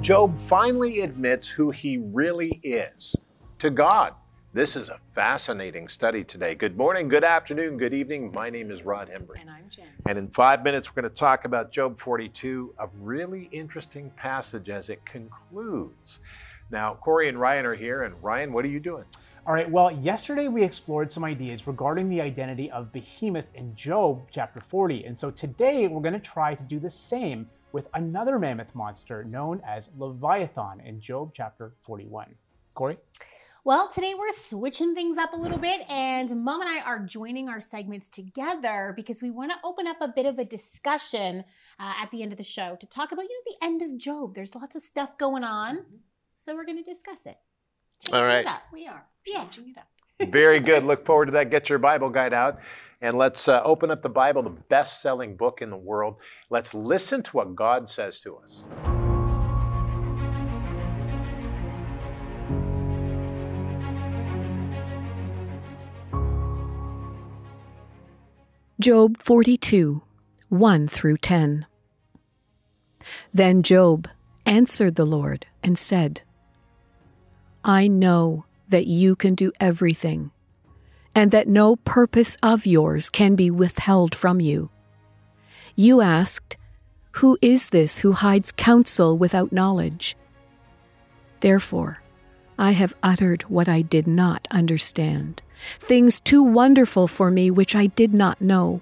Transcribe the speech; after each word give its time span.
Job 0.00 0.38
finally 0.38 1.02
admits 1.02 1.46
who 1.46 1.70
he 1.70 1.98
really 1.98 2.58
is 2.62 3.14
to 3.58 3.68
God. 3.68 4.14
This 4.54 4.74
is 4.74 4.88
a 4.88 4.98
fascinating 5.14 5.88
study 5.88 6.24
today. 6.24 6.54
Good 6.54 6.74
morning, 6.74 7.06
good 7.06 7.22
afternoon, 7.22 7.76
good 7.76 7.92
evening. 7.92 8.32
My 8.32 8.48
name 8.48 8.70
is 8.70 8.82
Rod 8.82 9.10
Hembree. 9.10 9.42
And 9.42 9.50
I'm 9.50 9.68
Jen. 9.68 9.84
And 10.08 10.16
in 10.16 10.28
five 10.28 10.64
minutes, 10.64 10.88
we're 10.88 11.02
going 11.02 11.12
to 11.12 11.20
talk 11.20 11.44
about 11.44 11.70
Job 11.70 11.98
42, 11.98 12.74
a 12.78 12.88
really 12.98 13.50
interesting 13.52 14.10
passage 14.16 14.70
as 14.70 14.88
it 14.88 15.04
concludes. 15.04 16.20
Now, 16.70 16.94
Corey 16.94 17.28
and 17.28 17.38
Ryan 17.38 17.66
are 17.66 17.74
here. 17.74 18.04
And 18.04 18.14
Ryan, 18.22 18.54
what 18.54 18.64
are 18.64 18.68
you 18.68 18.80
doing? 18.80 19.04
All 19.46 19.52
right, 19.52 19.70
well, 19.70 19.90
yesterday 19.90 20.48
we 20.48 20.64
explored 20.64 21.12
some 21.12 21.24
ideas 21.24 21.66
regarding 21.66 22.08
the 22.08 22.22
identity 22.22 22.70
of 22.70 22.90
Behemoth 22.90 23.50
in 23.54 23.76
Job 23.76 24.28
chapter 24.30 24.60
40. 24.60 25.04
And 25.04 25.18
so 25.18 25.30
today 25.30 25.88
we're 25.88 26.00
going 26.00 26.14
to 26.14 26.20
try 26.20 26.54
to 26.54 26.62
do 26.62 26.80
the 26.80 26.90
same 26.90 27.50
with 27.72 27.88
another 27.94 28.38
mammoth 28.38 28.74
monster 28.74 29.24
known 29.24 29.60
as 29.66 29.90
Leviathan 29.98 30.80
in 30.84 31.00
Job 31.00 31.32
chapter 31.34 31.72
41. 31.80 32.34
Corey? 32.74 32.98
Well, 33.62 33.90
today 33.92 34.14
we're 34.18 34.32
switching 34.32 34.94
things 34.94 35.18
up 35.18 35.34
a 35.34 35.36
little 35.36 35.58
bit, 35.58 35.82
and 35.90 36.44
Mom 36.44 36.62
and 36.62 36.70
I 36.70 36.80
are 36.80 36.98
joining 36.98 37.50
our 37.50 37.60
segments 37.60 38.08
together 38.08 38.94
because 38.96 39.20
we 39.20 39.30
want 39.30 39.50
to 39.50 39.58
open 39.62 39.86
up 39.86 39.98
a 40.00 40.08
bit 40.08 40.24
of 40.24 40.38
a 40.38 40.44
discussion 40.46 41.44
uh, 41.78 41.92
at 42.00 42.10
the 42.10 42.22
end 42.22 42.32
of 42.32 42.38
the 42.38 42.42
show 42.44 42.76
to 42.80 42.86
talk 42.86 43.12
about, 43.12 43.26
you 43.26 43.28
know, 43.28 43.52
the 43.58 43.66
end 43.66 43.82
of 43.82 43.98
Job. 43.98 44.34
There's 44.34 44.54
lots 44.54 44.76
of 44.76 44.82
stuff 44.82 45.18
going 45.18 45.44
on, 45.44 45.76
mm-hmm. 45.76 45.96
so 46.36 46.54
we're 46.54 46.64
going 46.64 46.82
to 46.82 46.90
discuss 46.90 47.26
it. 47.26 47.36
Changing 48.02 48.20
All 48.20 48.26
right. 48.26 48.40
it 48.40 48.46
up. 48.46 48.62
We 48.72 48.86
are 48.86 49.04
changing 49.26 49.64
yeah. 49.66 49.72
it 49.72 49.78
up. 49.78 49.88
Very 50.28 50.60
good. 50.60 50.84
Look 50.84 51.06
forward 51.06 51.26
to 51.26 51.32
that. 51.32 51.50
Get 51.50 51.68
your 51.68 51.78
Bible 51.78 52.10
guide 52.10 52.34
out. 52.34 52.60
And 53.02 53.16
let's 53.16 53.48
uh, 53.48 53.62
open 53.64 53.90
up 53.90 54.02
the 54.02 54.10
Bible, 54.10 54.42
the 54.42 54.50
best 54.50 55.00
selling 55.00 55.34
book 55.34 55.62
in 55.62 55.70
the 55.70 55.76
world. 55.76 56.16
Let's 56.50 56.74
listen 56.74 57.22
to 57.22 57.30
what 57.30 57.56
God 57.56 57.88
says 57.88 58.20
to 58.20 58.36
us. 58.36 58.66
Job 68.78 69.18
42, 69.18 70.02
1 70.48 70.88
through 70.88 71.16
10. 71.18 71.66
Then 73.32 73.62
Job 73.62 74.08
answered 74.46 74.96
the 74.96 75.04
Lord 75.04 75.46
and 75.62 75.78
said, 75.78 76.22
I 77.62 77.88
know 77.88 78.46
that 78.70 78.86
you 78.86 79.14
can 79.14 79.34
do 79.34 79.52
everything, 79.60 80.30
and 81.14 81.30
that 81.30 81.48
no 81.48 81.76
purpose 81.76 82.36
of 82.42 82.66
yours 82.66 83.10
can 83.10 83.36
be 83.36 83.50
withheld 83.50 84.14
from 84.14 84.40
you. 84.40 84.70
You 85.76 86.00
asked, 86.00 86.56
Who 87.12 87.38
is 87.40 87.70
this 87.70 87.98
who 87.98 88.12
hides 88.12 88.52
counsel 88.52 89.16
without 89.16 89.52
knowledge? 89.52 90.16
Therefore, 91.40 92.02
I 92.58 92.72
have 92.72 92.94
uttered 93.02 93.42
what 93.42 93.68
I 93.68 93.82
did 93.82 94.06
not 94.06 94.46
understand 94.50 95.42
things 95.78 96.20
too 96.20 96.42
wonderful 96.42 97.06
for 97.06 97.30
me 97.30 97.50
which 97.50 97.74
I 97.74 97.86
did 97.86 98.14
not 98.14 98.40
know. 98.40 98.80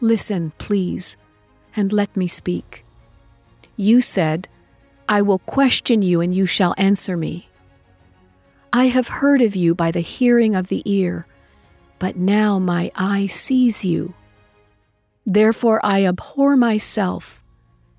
Listen, 0.00 0.52
please, 0.58 1.16
and 1.76 1.92
let 1.92 2.16
me 2.16 2.26
speak. 2.26 2.84
You 3.76 4.00
said, 4.00 4.48
I 5.08 5.22
will 5.22 5.40
question 5.40 6.02
you 6.02 6.20
and 6.20 6.34
you 6.34 6.46
shall 6.46 6.74
answer 6.76 7.16
me. 7.16 7.48
I 8.72 8.86
have 8.86 9.08
heard 9.08 9.40
of 9.40 9.56
you 9.56 9.74
by 9.74 9.90
the 9.90 10.00
hearing 10.00 10.54
of 10.54 10.68
the 10.68 10.82
ear, 10.84 11.26
but 11.98 12.16
now 12.16 12.58
my 12.58 12.90
eye 12.94 13.26
sees 13.26 13.84
you. 13.84 14.14
Therefore 15.24 15.80
I 15.84 16.04
abhor 16.06 16.56
myself 16.56 17.42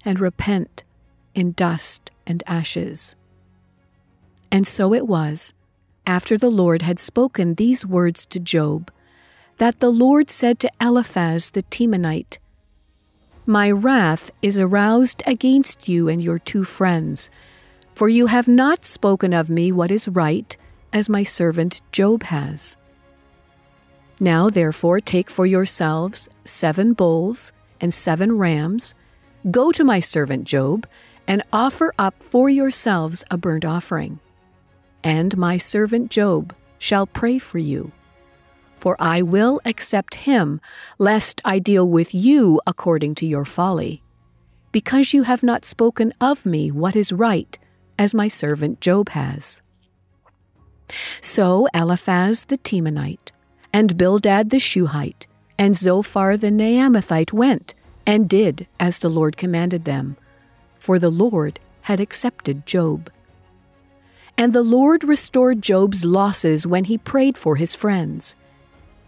and 0.05 0.19
repent 0.19 0.83
in 1.33 1.51
dust 1.51 2.11
and 2.25 2.43
ashes. 2.47 3.15
And 4.51 4.65
so 4.65 4.93
it 4.93 5.07
was 5.07 5.53
after 6.09 6.37
the 6.37 6.49
Lord 6.49 6.81
had 6.81 6.99
spoken 6.99 7.53
these 7.53 7.85
words 7.85 8.25
to 8.27 8.39
Job, 8.39 8.91
that 9.57 9.79
the 9.79 9.91
Lord 9.91 10.31
said 10.31 10.59
to 10.59 10.71
Eliphaz 10.81 11.51
the 11.51 11.61
Temanite, 11.63 12.39
My 13.45 13.69
wrath 13.69 14.31
is 14.41 14.57
aroused 14.57 15.21
against 15.27 15.87
you 15.87 16.09
and 16.09 16.23
your 16.23 16.39
two 16.39 16.63
friends, 16.63 17.29
for 17.99 18.07
you 18.07 18.27
have 18.27 18.47
not 18.47 18.85
spoken 18.85 19.33
of 19.33 19.49
me 19.49 19.73
what 19.73 19.91
is 19.91 20.07
right, 20.07 20.55
as 20.93 21.09
my 21.09 21.21
servant 21.21 21.81
Job 21.91 22.23
has. 22.23 22.77
Now 24.21 24.49
therefore 24.49 25.01
take 25.01 25.29
for 25.29 25.45
yourselves 25.45 26.29
seven 26.45 26.93
bulls 26.93 27.51
and 27.81 27.93
seven 27.93 28.37
rams, 28.37 28.95
go 29.51 29.73
to 29.73 29.83
my 29.83 29.99
servant 29.99 30.45
Job, 30.45 30.87
and 31.27 31.43
offer 31.51 31.93
up 31.99 32.23
for 32.23 32.47
yourselves 32.47 33.25
a 33.29 33.35
burnt 33.37 33.65
offering 33.65 34.21
and 35.03 35.37
my 35.37 35.57
servant 35.57 36.09
Job 36.09 36.55
shall 36.77 37.05
pray 37.05 37.37
for 37.37 37.57
you. 37.57 37.91
For 38.77 38.95
I 38.97 39.23
will 39.23 39.59
accept 39.65 40.15
him, 40.15 40.61
lest 40.99 41.41
I 41.43 41.59
deal 41.59 41.85
with 41.89 42.15
you 42.15 42.61
according 42.65 43.15
to 43.15 43.25
your 43.25 43.43
folly, 43.43 44.03
because 44.71 45.13
you 45.13 45.23
have 45.23 45.43
not 45.43 45.65
spoken 45.65 46.13
of 46.21 46.45
me 46.45 46.71
what 46.71 46.95
is 46.95 47.11
right, 47.11 47.59
as 47.99 48.15
my 48.15 48.29
servant 48.29 48.79
Job 48.79 49.09
has. 49.09 49.61
So 51.21 51.67
Eliphaz 51.75 52.45
the 52.45 52.57
Temanite, 52.57 53.31
and 53.71 53.97
Bildad 53.97 54.49
the 54.49 54.57
Shuhite, 54.57 55.27
and 55.59 55.75
Zophar 55.75 56.37
the 56.37 56.49
Naamathite 56.49 57.33
went, 57.33 57.75
and 58.07 58.27
did 58.27 58.67
as 58.79 58.99
the 58.99 59.09
Lord 59.09 59.37
commanded 59.37 59.85
them, 59.85 60.17
for 60.79 60.97
the 60.97 61.11
Lord 61.11 61.59
had 61.81 61.99
accepted 61.99 62.65
Job. 62.65 63.11
And 64.37 64.53
the 64.53 64.63
Lord 64.63 65.03
restored 65.03 65.61
Job's 65.61 66.05
losses 66.05 66.65
when 66.65 66.85
he 66.85 66.97
prayed 66.97 67.37
for 67.37 67.57
his 67.57 67.75
friends. 67.75 68.35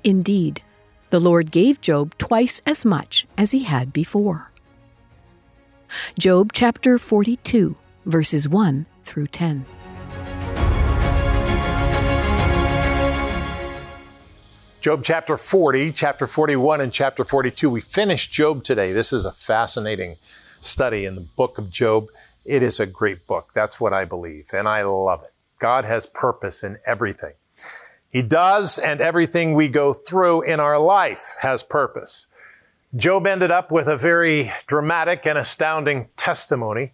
Indeed, 0.03 0.62
the 1.09 1.19
Lord 1.19 1.52
gave 1.52 1.79
Job 1.79 2.18
twice 2.18 2.62
as 2.66 2.84
much 2.84 3.25
as 3.38 3.52
he 3.52 3.63
had 3.63 3.94
before. 3.94 4.52
Job 6.19 6.52
chapter 6.53 6.97
42, 6.97 7.75
verses 8.06 8.47
1 8.47 8.85
through 9.03 9.28
10. 9.28 9.66
Job 14.81 15.03
chapter 15.03 15.38
40, 15.38 15.91
chapter 15.91 16.25
41, 16.25 16.81
and 16.81 16.91
chapter 16.91 17.23
42. 17.23 17.69
We 17.69 17.81
finished 17.81 18.31
Job 18.31 18.63
today. 18.63 18.91
This 18.91 19.13
is 19.13 19.25
a 19.25 19.31
fascinating 19.31 20.16
study 20.59 21.06
in 21.06 21.13
the 21.13 21.22
book 21.22 21.59
of 21.59 21.69
Job. 21.69 22.07
It 22.45 22.63
is 22.63 22.79
a 22.79 22.88
great 22.88 23.28
book. 23.28 23.51
That's 23.53 23.79
what 23.79 23.94
I 23.94 24.06
believe, 24.06 24.47
and 24.51 24.67
I 24.67 24.81
love 24.81 25.22
it. 25.22 25.34
God 25.59 25.85
has 25.85 26.07
purpose 26.07 26.63
in 26.63 26.79
everything. 26.84 27.34
He 28.11 28.23
does, 28.23 28.79
and 28.79 29.01
everything 29.01 29.53
we 29.53 29.67
go 29.67 29.94
through 29.94 30.41
in 30.41 30.59
our 30.59 30.79
life 30.79 31.35
has 31.41 31.61
purpose. 31.61 32.25
Job 32.95 33.28
ended 33.28 33.51
up 33.51 33.72
with 33.72 33.88
a 33.88 33.95
very 33.95 34.51
dramatic 34.66 35.28
and 35.28 35.38
astounding 35.38 36.09
testimony 36.17 36.94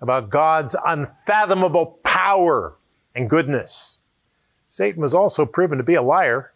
about 0.00 0.30
God's 0.30 0.76
unfathomable 0.84 1.98
power 2.02 2.76
and 3.14 3.30
goodness. 3.30 3.98
Satan 4.70 5.00
was 5.00 5.14
also 5.14 5.46
proven 5.46 5.78
to 5.78 5.84
be 5.84 5.94
a 5.94 6.02
liar. 6.02 6.52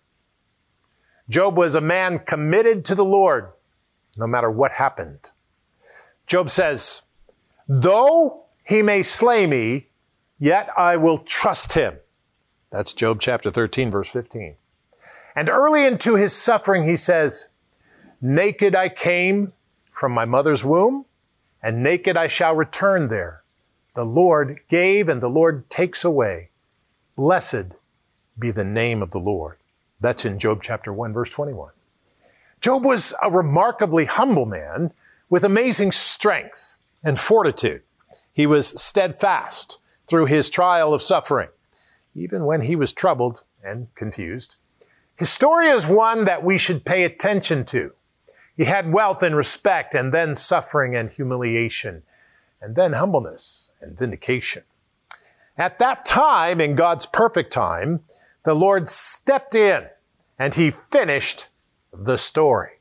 Job 1.28 1.56
was 1.56 1.74
a 1.74 1.80
man 1.80 2.18
committed 2.18 2.84
to 2.84 2.94
the 2.94 3.04
Lord 3.04 3.48
no 4.18 4.26
matter 4.26 4.50
what 4.50 4.72
happened. 4.72 5.30
Job 6.26 6.50
says, 6.50 7.02
Though 7.68 8.44
he 8.64 8.82
may 8.82 9.02
slay 9.02 9.46
me, 9.46 9.88
yet 10.38 10.68
I 10.76 10.96
will 10.96 11.18
trust 11.18 11.72
him. 11.72 11.98
That's 12.70 12.92
Job 12.92 13.20
chapter 13.20 13.50
13, 13.50 13.90
verse 13.90 14.08
15. 14.08 14.56
And 15.34 15.48
early 15.48 15.86
into 15.86 16.16
his 16.16 16.36
suffering, 16.36 16.88
he 16.88 16.96
says, 16.96 17.48
Naked 18.20 18.74
I 18.74 18.88
came 18.88 19.52
from 19.92 20.12
my 20.12 20.24
mother's 20.24 20.64
womb, 20.64 21.06
and 21.62 21.82
naked 21.82 22.16
I 22.16 22.28
shall 22.28 22.54
return 22.54 23.08
there. 23.08 23.42
The 23.94 24.04
Lord 24.04 24.60
gave, 24.68 25.08
and 25.08 25.20
the 25.20 25.28
Lord 25.28 25.68
takes 25.68 26.04
away. 26.04 26.50
Blessed 27.16 27.74
be 28.38 28.50
the 28.50 28.64
name 28.64 29.02
of 29.02 29.10
the 29.10 29.18
Lord. 29.18 29.58
That's 30.00 30.24
in 30.24 30.38
Job 30.38 30.62
chapter 30.62 30.92
1, 30.92 31.12
verse 31.12 31.30
21. 31.30 31.72
Job 32.60 32.84
was 32.84 33.14
a 33.22 33.30
remarkably 33.30 34.06
humble 34.06 34.46
man 34.46 34.92
with 35.28 35.44
amazing 35.44 35.92
strength 35.92 36.78
and 37.02 37.18
fortitude. 37.18 37.82
He 38.32 38.46
was 38.46 38.80
steadfast 38.80 39.78
through 40.06 40.26
his 40.26 40.50
trial 40.50 40.92
of 40.94 41.02
suffering, 41.02 41.48
even 42.14 42.44
when 42.44 42.62
he 42.62 42.76
was 42.76 42.92
troubled 42.92 43.44
and 43.62 43.94
confused. 43.94 44.56
His 45.16 45.30
story 45.30 45.68
is 45.68 45.86
one 45.86 46.24
that 46.24 46.42
we 46.42 46.58
should 46.58 46.84
pay 46.84 47.04
attention 47.04 47.64
to. 47.66 47.92
He 48.60 48.66
had 48.66 48.92
wealth 48.92 49.22
and 49.22 49.34
respect, 49.34 49.94
and 49.94 50.12
then 50.12 50.34
suffering 50.34 50.94
and 50.94 51.10
humiliation, 51.10 52.02
and 52.60 52.76
then 52.76 52.92
humbleness 52.92 53.72
and 53.80 53.96
vindication. 53.96 54.64
At 55.56 55.78
that 55.78 56.04
time, 56.04 56.60
in 56.60 56.74
God's 56.74 57.06
perfect 57.06 57.54
time, 57.54 58.00
the 58.42 58.52
Lord 58.52 58.86
stepped 58.86 59.54
in 59.54 59.86
and 60.38 60.54
he 60.54 60.70
finished 60.70 61.48
the 61.90 62.18
story. 62.18 62.80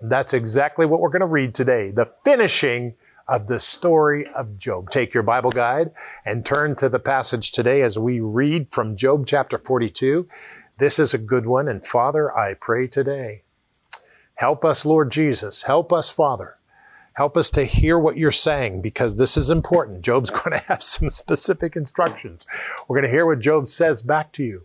And 0.00 0.10
that's 0.10 0.34
exactly 0.34 0.84
what 0.84 0.98
we're 0.98 1.10
going 1.10 1.20
to 1.20 1.26
read 1.26 1.54
today 1.54 1.92
the 1.92 2.12
finishing 2.24 2.94
of 3.28 3.46
the 3.46 3.60
story 3.60 4.26
of 4.34 4.58
Job. 4.58 4.90
Take 4.90 5.14
your 5.14 5.22
Bible 5.22 5.52
guide 5.52 5.92
and 6.24 6.44
turn 6.44 6.74
to 6.74 6.88
the 6.88 6.98
passage 6.98 7.52
today 7.52 7.82
as 7.82 7.96
we 7.96 8.18
read 8.18 8.72
from 8.72 8.96
Job 8.96 9.28
chapter 9.28 9.58
42. 9.58 10.26
This 10.78 10.98
is 10.98 11.14
a 11.14 11.18
good 11.18 11.46
one. 11.46 11.68
And 11.68 11.86
Father, 11.86 12.36
I 12.36 12.54
pray 12.54 12.88
today, 12.88 13.44
help 14.40 14.64
us, 14.64 14.86
Lord 14.86 15.12
Jesus. 15.12 15.62
Help 15.62 15.92
us, 15.92 16.08
Father. 16.08 16.56
Help 17.12 17.36
us 17.36 17.50
to 17.50 17.64
hear 17.64 17.98
what 17.98 18.16
you're 18.16 18.32
saying 18.32 18.80
because 18.80 19.16
this 19.18 19.36
is 19.36 19.50
important. 19.50 20.00
Job's 20.04 20.30
going 20.30 20.52
to 20.52 20.64
have 20.66 20.82
some 20.82 21.10
specific 21.10 21.76
instructions. 21.76 22.46
We're 22.88 22.96
going 22.96 23.10
to 23.10 23.14
hear 23.14 23.26
what 23.26 23.40
Job 23.40 23.68
says 23.68 24.02
back 24.02 24.32
to 24.32 24.42
you. 24.42 24.62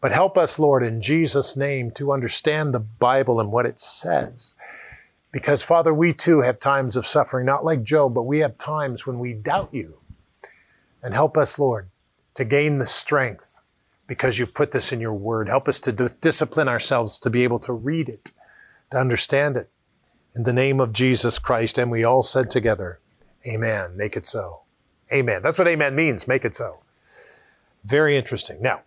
But 0.00 0.12
help 0.12 0.36
us, 0.36 0.58
Lord, 0.58 0.82
in 0.82 1.00
Jesus' 1.00 1.56
name 1.56 1.92
to 1.92 2.12
understand 2.12 2.74
the 2.74 2.80
Bible 2.80 3.40
and 3.40 3.52
what 3.52 3.66
it 3.66 3.78
says. 3.78 4.56
Because, 5.30 5.62
Father, 5.62 5.94
we 5.94 6.12
too 6.12 6.40
have 6.40 6.58
times 6.58 6.96
of 6.96 7.06
suffering, 7.06 7.46
not 7.46 7.64
like 7.64 7.82
Job, 7.82 8.14
but 8.14 8.22
we 8.22 8.40
have 8.40 8.58
times 8.58 9.06
when 9.06 9.20
we 9.20 9.32
doubt 9.32 9.70
you. 9.72 9.98
And 11.02 11.14
help 11.14 11.36
us, 11.36 11.58
Lord, 11.58 11.88
to 12.34 12.44
gain 12.44 12.78
the 12.78 12.86
strength 12.86 13.60
because 14.08 14.38
you've 14.38 14.54
put 14.54 14.72
this 14.72 14.92
in 14.92 15.00
your 15.00 15.14
word. 15.14 15.48
Help 15.48 15.68
us 15.68 15.78
to 15.80 15.92
d- 15.92 16.06
discipline 16.20 16.68
ourselves 16.68 17.20
to 17.20 17.30
be 17.30 17.44
able 17.44 17.58
to 17.60 17.72
read 17.72 18.08
it, 18.08 18.32
to 18.90 18.98
understand 18.98 19.56
it. 19.56 19.70
In 20.34 20.44
the 20.44 20.52
name 20.52 20.80
of 20.80 20.92
Jesus 20.92 21.38
Christ. 21.38 21.78
And 21.78 21.90
we 21.90 22.04
all 22.04 22.22
said 22.22 22.50
together, 22.50 23.00
Amen. 23.46 23.96
Make 23.96 24.16
it 24.16 24.26
so. 24.26 24.60
Amen. 25.12 25.42
That's 25.42 25.58
what 25.58 25.68
amen 25.68 25.94
means. 25.94 26.28
Make 26.28 26.44
it 26.44 26.54
so. 26.54 26.80
Very 27.84 28.16
interesting. 28.16 28.60
Now, 28.60 28.82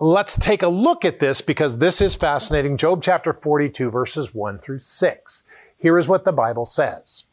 Let's 0.00 0.36
take 0.36 0.62
a 0.64 0.68
look 0.68 1.04
at 1.04 1.20
this 1.20 1.40
because 1.40 1.78
this 1.78 2.00
is 2.00 2.16
fascinating. 2.16 2.76
Job 2.76 3.00
chapter 3.00 3.32
42, 3.32 3.90
verses 3.90 4.34
1 4.34 4.58
through 4.58 4.80
6. 4.80 5.44
Here 5.78 5.98
is 5.98 6.08
what 6.08 6.24
the 6.24 6.32
Bible 6.32 6.66
says. 6.66 7.24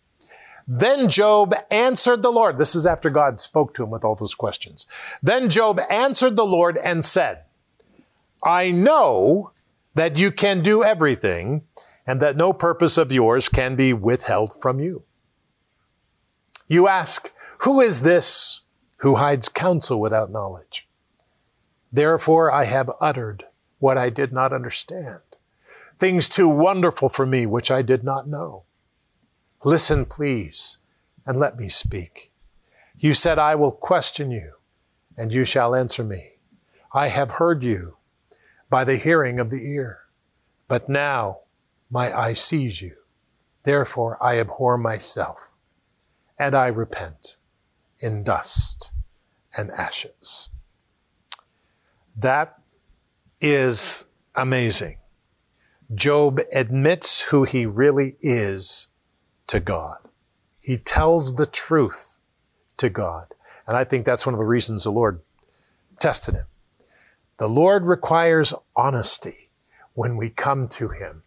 Then 0.68 1.10
Job 1.10 1.56
answered 1.72 2.22
the 2.22 2.32
Lord. 2.32 2.60
This 2.60 2.76
is 2.76 2.86
after 2.86 3.10
God 3.10 3.40
spoke 3.40 3.74
to 3.74 3.84
him 3.84 3.90
with 3.90 4.06
all 4.06 4.14
those 4.14 4.36
questions. 4.36 4.86
Then 5.24 5.50
Job 5.50 5.82
answered 5.90 6.36
the 6.36 6.46
Lord 6.46 6.78
and 6.78 7.04
said, 7.04 7.46
I 8.44 8.72
know 8.72 9.54
that 9.94 10.18
you 10.18 10.32
can 10.32 10.62
do 10.62 10.84
everything 10.84 11.64
and 12.08 12.22
that 12.22 12.38
no 12.38 12.54
purpose 12.54 12.98
of 12.98 13.12
yours 13.12 13.50
can 13.50 13.76
be 13.76 13.94
withheld 13.94 14.62
from 14.62 14.80
you. 14.80 15.04
You 16.68 16.88
ask, 16.88 17.32
who 17.60 17.82
is 17.82 18.02
this 18.02 18.62
who 18.98 19.16
hides 19.16 19.50
counsel 19.50 20.00
without 20.00 20.32
knowledge? 20.32 20.88
Therefore 21.92 22.52
I 22.52 22.66
have 22.66 22.90
uttered 23.00 23.46
what 23.80 23.98
I 23.98 24.10
did 24.10 24.32
not 24.32 24.54
understand, 24.54 25.22
things 26.00 26.30
too 26.30 26.48
wonderful 26.48 27.10
for 27.10 27.26
me 27.26 27.46
which 27.46 27.72
I 27.72 27.82
did 27.82 28.04
not 28.04 28.28
know. 28.28 28.64
Listen, 29.64 30.06
please, 30.06 30.78
and 31.26 31.38
let 31.38 31.58
me 31.58 31.68
speak. 31.68 32.32
You 32.98 33.14
said, 33.14 33.40
I 33.40 33.56
will 33.56 33.72
question 33.72 34.32
you, 34.32 34.54
and 35.18 35.34
you 35.34 35.46
shall 35.46 35.76
answer 35.76 36.04
me. 36.04 36.34
I 36.94 37.08
have 37.08 37.32
heard 37.32 37.64
you 37.64 37.98
by 38.72 38.86
the 38.86 38.96
hearing 38.96 39.40
of 39.40 39.50
the 39.50 39.64
ear, 39.64 40.00
but 40.70 40.88
now 40.88 41.42
my 41.92 42.18
eye 42.18 42.34
sees 42.34 42.82
you. 42.82 42.96
Therefore 43.64 44.18
I 44.22 44.40
abhor 44.40 44.78
myself, 44.78 45.38
and 46.40 46.56
I 46.56 46.68
repent 46.68 47.38
in 48.00 48.24
dust 48.24 48.92
and 49.56 49.70
ashes. 49.72 50.50
That 52.16 52.60
is 53.42 54.06
amazing. 54.36 54.98
Job 55.94 56.40
admits 56.54 57.24
who 57.24 57.44
he 57.44 57.66
really 57.66 58.16
is 58.22 58.88
to 59.48 59.60
God. 59.60 59.98
He 60.62 60.78
tells 60.78 61.36
the 61.36 61.46
truth 61.46 62.18
to 62.78 62.90
God. 62.90 63.34
And 63.68 63.76
I 63.76 63.84
think 63.84 64.06
that's 64.06 64.26
one 64.26 64.34
of 64.34 64.40
the 64.40 64.46
reasons 64.46 64.86
the 64.86 64.92
Lord 64.92 65.20
tested 66.00 66.36
him. 66.36 66.46
The 67.42 67.50
Lord 67.50 67.88
requires 67.88 68.54
honesty 68.76 69.50
when 69.96 70.16
we 70.16 70.30
come 70.30 70.68
to 70.68 70.90
him. 70.90 71.24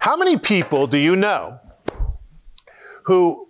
How 0.00 0.14
many 0.14 0.36
people 0.36 0.86
do 0.86 0.98
you 0.98 1.16
know 1.16 1.60
who 3.04 3.48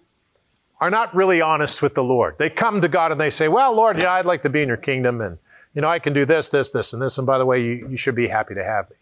are 0.80 0.88
not 0.88 1.12
really 1.16 1.40
honest 1.40 1.82
with 1.82 1.96
the 1.96 2.04
Lord? 2.04 2.36
They 2.38 2.48
come 2.48 2.80
to 2.80 2.86
God 2.86 3.10
and 3.10 3.20
they 3.20 3.30
say, 3.30 3.48
Well, 3.48 3.74
Lord, 3.74 4.00
yeah, 4.00 4.12
I'd 4.12 4.24
like 4.24 4.42
to 4.42 4.48
be 4.48 4.62
in 4.62 4.68
your 4.68 4.76
kingdom 4.76 5.20
and 5.20 5.38
you 5.74 5.82
know, 5.82 5.88
I 5.88 5.98
can 5.98 6.12
do 6.12 6.24
this, 6.24 6.48
this, 6.48 6.70
this, 6.70 6.92
and 6.92 7.02
this, 7.02 7.18
and 7.18 7.26
by 7.26 7.38
the 7.38 7.44
way, 7.44 7.60
you, 7.60 7.88
you 7.90 7.96
should 7.96 8.14
be 8.14 8.28
happy 8.28 8.54
to 8.54 8.62
have 8.62 8.88
me. 8.88 8.96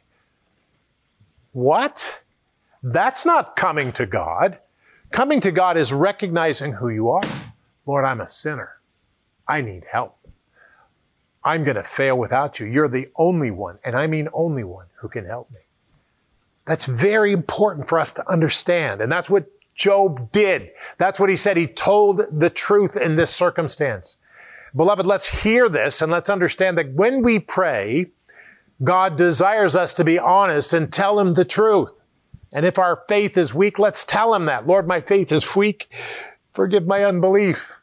What? 1.52 2.22
That's 2.82 3.26
not 3.26 3.54
coming 3.54 3.92
to 3.92 4.06
God. 4.06 4.60
Coming 5.10 5.40
to 5.40 5.52
God 5.52 5.76
is 5.76 5.92
recognizing 5.92 6.72
who 6.72 6.88
you 6.88 7.10
are. 7.10 7.22
Lord, 7.84 8.06
I'm 8.06 8.22
a 8.22 8.30
sinner. 8.30 8.76
I 9.46 9.60
need 9.60 9.84
help. 9.92 10.16
I'm 11.44 11.64
going 11.64 11.76
to 11.76 11.82
fail 11.82 12.16
without 12.18 12.58
you. 12.58 12.66
You're 12.66 12.88
the 12.88 13.08
only 13.16 13.50
one, 13.50 13.78
and 13.84 13.94
I 13.94 14.06
mean 14.06 14.28
only 14.32 14.64
one, 14.64 14.86
who 14.96 15.08
can 15.08 15.26
help 15.26 15.50
me. 15.50 15.60
That's 16.66 16.86
very 16.86 17.32
important 17.32 17.88
for 17.88 17.98
us 17.98 18.12
to 18.14 18.28
understand. 18.30 19.00
And 19.00 19.12
that's 19.12 19.28
what 19.28 19.46
Job 19.74 20.32
did. 20.32 20.70
That's 20.98 21.20
what 21.20 21.28
he 21.28 21.36
said. 21.36 21.56
He 21.56 21.66
told 21.66 22.22
the 22.32 22.48
truth 22.48 22.96
in 22.96 23.16
this 23.16 23.30
circumstance. 23.30 24.18
Beloved, 24.74 25.06
let's 25.06 25.42
hear 25.42 25.68
this 25.68 26.02
and 26.02 26.10
let's 26.10 26.30
understand 26.30 26.78
that 26.78 26.92
when 26.94 27.22
we 27.22 27.38
pray, 27.38 28.06
God 28.82 29.16
desires 29.16 29.76
us 29.76 29.94
to 29.94 30.04
be 30.04 30.18
honest 30.18 30.72
and 30.72 30.92
tell 30.92 31.20
Him 31.20 31.34
the 31.34 31.44
truth. 31.44 31.92
And 32.52 32.66
if 32.66 32.78
our 32.78 33.02
faith 33.08 33.36
is 33.36 33.54
weak, 33.54 33.78
let's 33.78 34.04
tell 34.04 34.34
Him 34.34 34.46
that. 34.46 34.66
Lord, 34.66 34.88
my 34.88 35.00
faith 35.00 35.30
is 35.30 35.54
weak. 35.54 35.88
Forgive 36.52 36.86
my 36.86 37.04
unbelief. 37.04 37.78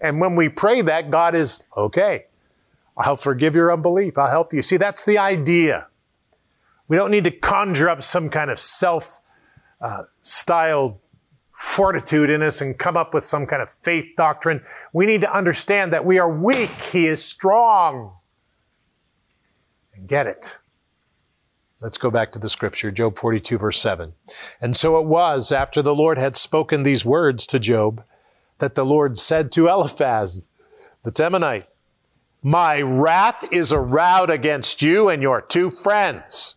And 0.00 0.20
when 0.20 0.36
we 0.36 0.48
pray 0.48 0.82
that, 0.82 1.10
God 1.10 1.34
is, 1.34 1.64
okay, 1.76 2.26
I'll 3.00 3.16
forgive 3.16 3.54
your 3.54 3.72
unbelief. 3.72 4.18
I'll 4.18 4.30
help 4.30 4.52
you. 4.52 4.62
See, 4.62 4.76
that's 4.76 5.04
the 5.04 5.18
idea. 5.18 5.86
We 6.88 6.96
don't 6.96 7.10
need 7.10 7.24
to 7.24 7.30
conjure 7.30 7.88
up 7.88 8.02
some 8.02 8.28
kind 8.28 8.50
of 8.50 8.58
self 8.58 9.20
uh, 9.80 10.04
styled 10.22 10.98
fortitude 11.52 12.30
in 12.30 12.42
us 12.42 12.60
and 12.60 12.78
come 12.78 12.96
up 12.96 13.12
with 13.12 13.24
some 13.24 13.46
kind 13.46 13.62
of 13.62 13.70
faith 13.82 14.06
doctrine. 14.16 14.62
We 14.92 15.06
need 15.06 15.20
to 15.20 15.32
understand 15.32 15.92
that 15.92 16.04
we 16.04 16.18
are 16.18 16.30
weak. 16.30 16.70
He 16.70 17.06
is 17.06 17.24
strong. 17.24 18.14
And 19.94 20.08
get 20.08 20.26
it. 20.26 20.58
Let's 21.82 21.98
go 21.98 22.10
back 22.10 22.32
to 22.32 22.38
the 22.38 22.48
scripture, 22.48 22.90
Job 22.90 23.16
42, 23.16 23.56
verse 23.56 23.80
7. 23.80 24.14
And 24.60 24.76
so 24.76 24.98
it 24.98 25.06
was 25.06 25.50
after 25.50 25.80
the 25.80 25.94
Lord 25.94 26.18
had 26.18 26.36
spoken 26.36 26.82
these 26.82 27.04
words 27.04 27.46
to 27.48 27.58
Job 27.58 28.04
that 28.58 28.74
the 28.74 28.84
Lord 28.84 29.16
said 29.16 29.50
to 29.52 29.68
Eliphaz, 29.68 30.50
the 31.04 31.10
Temanite, 31.10 31.64
My 32.42 32.80
wrath 32.80 33.44
is 33.52 33.70
aroused 33.70 34.30
against 34.30 34.80
you 34.80 35.10
and 35.10 35.20
your 35.20 35.42
two 35.42 35.70
friends, 35.70 36.56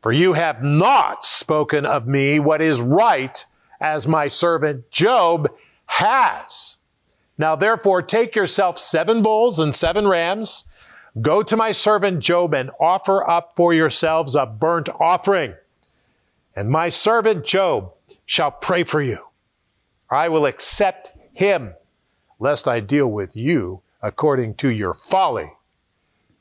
for 0.00 0.10
you 0.10 0.32
have 0.32 0.64
not 0.64 1.24
spoken 1.24 1.84
of 1.84 2.06
me 2.06 2.38
what 2.38 2.62
is 2.62 2.80
right 2.80 3.44
as 3.78 4.08
my 4.08 4.26
servant 4.26 4.90
Job 4.90 5.50
has. 5.86 6.78
Now 7.36 7.56
therefore 7.56 8.00
take 8.00 8.34
yourself 8.34 8.78
seven 8.78 9.22
bulls 9.22 9.58
and 9.58 9.74
seven 9.74 10.08
rams, 10.08 10.64
go 11.20 11.42
to 11.42 11.56
my 11.58 11.72
servant 11.72 12.20
Job 12.20 12.54
and 12.54 12.70
offer 12.80 13.28
up 13.28 13.52
for 13.54 13.74
yourselves 13.74 14.34
a 14.34 14.46
burnt 14.46 14.88
offering. 14.98 15.54
And 16.56 16.70
my 16.70 16.88
servant 16.88 17.44
Job 17.44 17.92
shall 18.24 18.50
pray 18.50 18.84
for 18.84 19.02
you. 19.02 19.26
I 20.10 20.30
will 20.30 20.46
accept 20.46 21.10
him, 21.34 21.74
lest 22.38 22.66
I 22.66 22.80
deal 22.80 23.08
with 23.08 23.36
you 23.36 23.81
according 24.02 24.54
to 24.56 24.68
your 24.68 24.92
folly, 24.92 25.52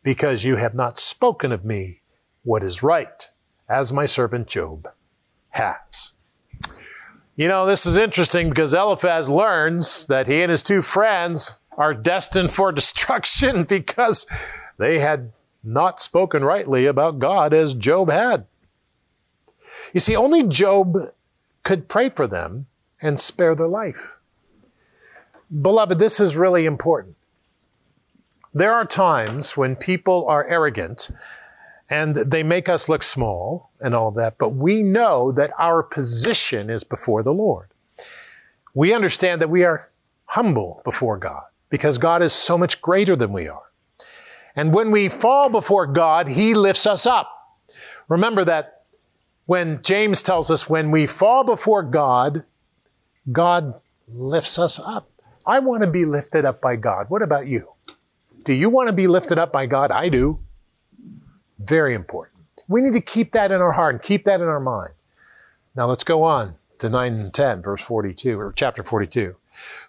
because 0.03 0.43
you 0.43 0.55
have 0.55 0.73
not 0.73 0.97
spoken 0.97 1.51
of 1.51 1.63
me 1.63 2.01
what 2.43 2.63
is 2.63 2.81
right, 2.81 3.29
as 3.69 3.93
my 3.93 4.05
servant 4.05 4.47
Job 4.47 4.89
has. 5.49 6.13
You 7.35 7.47
know, 7.47 7.65
this 7.65 7.85
is 7.85 7.97
interesting 7.97 8.49
because 8.49 8.73
Eliphaz 8.73 9.29
learns 9.29 10.05
that 10.07 10.27
he 10.27 10.41
and 10.41 10.51
his 10.51 10.63
two 10.63 10.81
friends 10.81 11.59
are 11.77 11.93
destined 11.93 12.51
for 12.51 12.71
destruction 12.71 13.63
because 13.63 14.25
they 14.77 14.99
had 14.99 15.31
not 15.63 15.99
spoken 15.99 16.43
rightly 16.43 16.85
about 16.85 17.19
God 17.19 17.53
as 17.53 17.73
Job 17.73 18.09
had. 18.09 18.47
You 19.93 19.99
see, 19.99 20.15
only 20.15 20.43
Job 20.43 20.97
could 21.63 21.87
pray 21.87 22.09
for 22.09 22.27
them 22.27 22.67
and 23.01 23.19
spare 23.19 23.55
their 23.55 23.67
life. 23.67 24.17
Beloved, 25.61 25.99
this 25.99 26.19
is 26.19 26.35
really 26.35 26.65
important. 26.65 27.15
There 28.53 28.73
are 28.73 28.85
times 28.85 29.55
when 29.55 29.75
people 29.75 30.25
are 30.27 30.45
arrogant 30.45 31.09
and 31.89 32.15
they 32.15 32.43
make 32.43 32.67
us 32.67 32.89
look 32.89 33.03
small 33.03 33.69
and 33.79 33.95
all 33.95 34.09
of 34.09 34.15
that, 34.15 34.37
but 34.37 34.49
we 34.49 34.81
know 34.81 35.31
that 35.31 35.51
our 35.57 35.81
position 35.83 36.69
is 36.69 36.83
before 36.83 37.23
the 37.23 37.33
Lord. 37.33 37.69
We 38.73 38.93
understand 38.93 39.41
that 39.41 39.49
we 39.49 39.63
are 39.63 39.89
humble 40.25 40.81
before 40.83 41.17
God 41.17 41.43
because 41.69 41.97
God 41.97 42.21
is 42.21 42.33
so 42.33 42.57
much 42.57 42.81
greater 42.81 43.15
than 43.15 43.31
we 43.33 43.47
are. 43.47 43.71
And 44.55 44.73
when 44.73 44.91
we 44.91 45.07
fall 45.07 45.49
before 45.49 45.87
God, 45.87 46.27
He 46.27 46.53
lifts 46.53 46.85
us 46.85 47.05
up. 47.05 47.57
Remember 48.09 48.43
that 48.43 48.83
when 49.45 49.81
James 49.81 50.23
tells 50.23 50.51
us 50.51 50.69
when 50.69 50.91
we 50.91 51.07
fall 51.07 51.43
before 51.43 51.83
God, 51.83 52.43
God 53.31 53.75
lifts 54.07 54.59
us 54.59 54.79
up. 54.79 55.09
I 55.45 55.59
want 55.59 55.81
to 55.81 55.87
be 55.87 56.05
lifted 56.05 56.45
up 56.45 56.61
by 56.61 56.75
God. 56.75 57.09
What 57.09 57.21
about 57.21 57.47
you? 57.47 57.73
Do 58.43 58.53
you 58.53 58.69
want 58.69 58.87
to 58.87 58.93
be 58.93 59.07
lifted 59.07 59.37
up 59.37 59.51
by 59.51 59.65
God? 59.65 59.91
I 59.91 60.09
do. 60.09 60.39
Very 61.59 61.93
important. 61.93 62.41
We 62.67 62.81
need 62.81 62.93
to 62.93 63.01
keep 63.01 63.33
that 63.33 63.51
in 63.51 63.61
our 63.61 63.73
heart 63.73 63.95
and 63.95 64.01
keep 64.01 64.25
that 64.25 64.41
in 64.41 64.47
our 64.47 64.59
mind. 64.59 64.93
Now 65.75 65.85
let's 65.85 66.03
go 66.03 66.23
on 66.23 66.55
to 66.79 66.89
9 66.89 67.13
and 67.13 67.33
10, 67.33 67.61
verse 67.61 67.81
42, 67.81 68.39
or 68.39 68.51
chapter 68.51 68.83
42. 68.83 69.35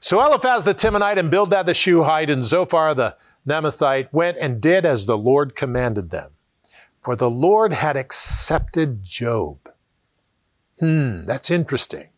So 0.00 0.24
Eliphaz 0.24 0.64
the 0.64 0.74
Temanite 0.74 1.16
and 1.16 1.30
Bildad 1.30 1.66
the 1.66 1.74
Shuhite 1.74 2.30
and 2.30 2.44
Zophar 2.44 2.94
the 2.94 3.16
Naamathite 3.46 4.08
went 4.12 4.36
and 4.38 4.60
did 4.60 4.84
as 4.84 5.06
the 5.06 5.18
Lord 5.18 5.56
commanded 5.56 6.10
them. 6.10 6.32
For 7.02 7.16
the 7.16 7.30
Lord 7.30 7.72
had 7.72 7.96
accepted 7.96 9.02
Job. 9.02 9.58
Hmm, 10.78 11.24
that's 11.24 11.50
interesting. 11.50 12.10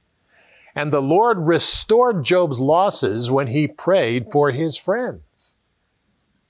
And 0.75 0.93
the 0.93 1.01
Lord 1.01 1.39
restored 1.39 2.25
Job's 2.25 2.59
losses 2.59 3.31
when 3.31 3.47
he 3.47 3.67
prayed 3.69 4.33
for 4.33 4.51
his 4.51 4.77
friends. 4.77 5.54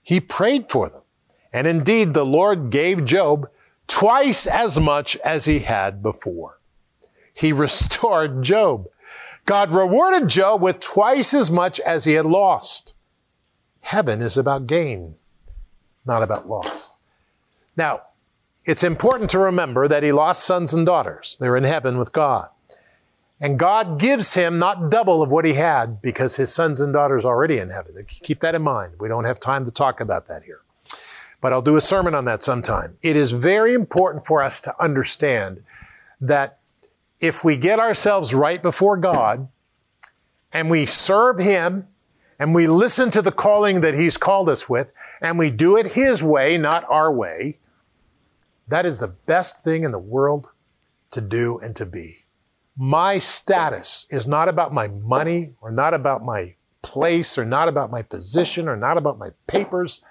He 0.05 0.21
prayed 0.21 0.71
for 0.71 0.89
them. 0.89 1.01
And 1.53 1.67
indeed, 1.67 2.15
the 2.15 2.27
Lord 2.27 2.71
gave 2.71 3.05
Job 3.05 3.49
twice 3.89 4.47
as 4.47 4.79
much 4.79 5.17
as 5.25 5.47
he 5.47 5.61
had 5.61 6.03
before. 6.03 6.61
He 7.33 7.53
restored 7.67 8.43
Job. 8.43 8.87
God 9.47 9.73
rewarded 9.73 10.29
Job 10.29 10.63
with 10.63 10.81
twice 10.81 11.35
as 11.35 11.51
much 11.51 11.81
as 11.81 12.05
he 12.05 12.13
had 12.13 12.27
lost. 12.27 12.95
Heaven 13.81 14.23
is 14.23 14.37
about 14.37 14.67
gain, 14.67 15.17
not 16.07 16.23
about 16.23 16.49
loss. 16.49 16.97
Now, 17.77 18.03
it's 18.65 18.83
important 18.83 19.29
to 19.31 19.39
remember 19.39 19.89
that 19.89 20.03
he 20.03 20.13
lost 20.13 20.45
sons 20.45 20.73
and 20.73 20.87
daughters. 20.87 21.37
They're 21.39 21.57
in 21.57 21.65
heaven 21.65 21.99
with 21.99 22.13
God. 22.13 22.49
And 23.41 23.59
God 23.59 23.99
gives 23.99 24.35
him 24.35 24.59
not 24.59 24.91
double 24.91 25.23
of 25.23 25.31
what 25.31 25.45
he 25.45 25.55
had 25.55 26.01
because 26.01 26.37
his 26.37 26.53
sons 26.53 26.81
and 26.81 26.93
daughters 26.93 27.25
are 27.25 27.35
already 27.35 27.59
in 27.59 27.71
heaven. 27.71 28.05
Keep 28.07 28.41
that 28.41 28.55
in 28.55 28.63
mind. 28.63 28.95
We 28.99 29.09
don't 29.09 29.25
have 29.25 29.41
time 29.41 29.65
to 29.65 29.71
talk 29.71 30.01
about 30.01 30.29
that 30.29 30.45
here. 30.45 30.61
But 31.41 31.53
I'll 31.53 31.63
do 31.63 31.77
a 31.77 31.81
sermon 31.81 32.15
on 32.15 32.25
that 32.27 32.43
sometime. 32.43 32.97
It 33.03 33.17
is 33.17 33.33
very 33.33 33.75
important 33.75 34.25
for 34.25 34.43
us 34.43 34.61
to 34.63 34.83
understand 34.83 35.63
that 36.21 36.59
if 37.21 37.45
we 37.45 37.57
get 37.57 37.79
ourselves 37.79 38.35
right 38.35 38.63
before 38.63 38.97
God 38.97 39.49
and 40.53 40.71
we 40.71 40.87
serve 40.87 41.39
him 41.39 41.89
and 42.39 42.55
we 42.55 42.67
listen 42.67 43.11
to 43.11 43.21
the 43.21 43.33
calling 43.33 43.81
that 43.83 43.95
he's 43.95 44.17
called 44.17 44.49
us 44.49 44.69
with 44.69 44.93
and 45.21 45.39
we 45.39 45.51
do 45.51 45.77
it 45.77 45.89
his 45.93 46.23
way, 46.23 46.57
not 46.57 46.85
our 46.89 47.13
way, 47.13 47.59
that 48.69 48.87
is 48.87 49.01
the 49.01 49.09
best 49.09 49.63
thing 49.63 49.85
in 49.85 49.91
the 49.91 49.99
world 49.99 50.53
to 51.11 51.21
do 51.21 51.59
and 51.59 51.77
to 51.77 51.85
be 51.85 52.24
my 52.77 53.19
status 53.19 54.07
is 54.11 54.27
not 54.27 54.49
about 54.49 54.73
my 54.73 54.89
money 54.89 55.53
or 55.61 55.71
not 55.71 55.95
about 55.95 56.25
my 56.25 56.55
place 56.83 57.39
or 57.39 57.45
not 57.45 57.69
about 57.69 57.91
my 57.91 58.03
position 58.03 58.69
or 58.69 58.77
not 58.77 58.97
about 58.99 59.19
my 59.19 59.31
papers. 59.47 60.03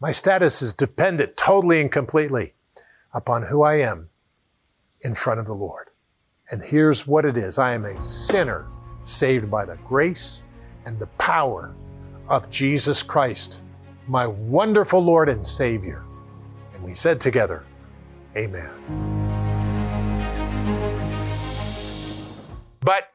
My 0.00 0.12
status 0.12 0.62
is 0.62 0.72
dependent 0.72 1.36
totally 1.36 1.80
and 1.80 1.90
completely 1.90 2.54
upon 3.12 3.44
who 3.44 3.62
I 3.62 3.74
am 3.74 4.08
in 5.00 5.14
front 5.14 5.40
of 5.40 5.46
the 5.46 5.54
Lord. 5.54 5.88
And 6.50 6.62
here's 6.62 7.06
what 7.06 7.24
it 7.24 7.36
is 7.36 7.58
I 7.58 7.72
am 7.72 7.84
a 7.84 8.02
sinner 8.02 8.66
saved 9.02 9.50
by 9.50 9.64
the 9.64 9.76
grace 9.86 10.42
and 10.86 10.98
the 10.98 11.06
power 11.18 11.74
of 12.28 12.50
Jesus 12.50 13.02
Christ, 13.02 13.62
my 14.06 14.26
wonderful 14.26 15.00
Lord 15.00 15.28
and 15.28 15.46
Savior. 15.46 16.04
And 16.74 16.82
we 16.82 16.94
said 16.94 17.20
together, 17.20 17.64
Amen. 18.36 19.07
But 22.88 23.10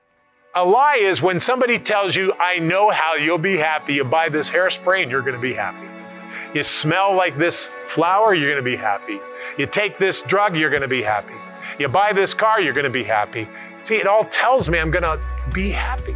a 0.53 0.63
lie 0.63 0.99
is 1.01 1.19
when 1.19 1.39
somebody 1.39 1.79
tells 1.79 2.15
you, 2.15 2.31
I 2.33 2.59
know 2.59 2.91
how 2.91 3.15
you'll 3.15 3.39
be 3.39 3.57
happy. 3.57 3.95
You 3.95 4.03
buy 4.03 4.29
this 4.29 4.47
hairspray 4.47 5.01
and 5.01 5.09
you're 5.09 5.23
going 5.23 5.33
to 5.33 5.41
be 5.41 5.55
happy. 5.55 5.87
You 6.53 6.61
smell 6.61 7.15
like 7.15 7.39
this 7.39 7.71
flower, 7.87 8.35
you're 8.35 8.51
going 8.51 8.63
to 8.63 8.69
be 8.71 8.77
happy. 8.77 9.17
You 9.57 9.65
take 9.65 9.97
this 9.97 10.21
drug, 10.21 10.55
you're 10.55 10.69
going 10.69 10.83
to 10.83 10.87
be 10.87 11.01
happy. 11.01 11.33
You 11.79 11.87
buy 11.87 12.13
this 12.13 12.35
car, 12.35 12.61
you're 12.61 12.75
going 12.75 12.83
to 12.83 12.91
be 12.91 13.03
happy. 13.03 13.47
See, 13.81 13.95
it 13.95 14.05
all 14.05 14.25
tells 14.25 14.69
me 14.69 14.77
I'm 14.77 14.91
going 14.91 15.05
to 15.05 15.19
be 15.55 15.71
happy. 15.71 16.15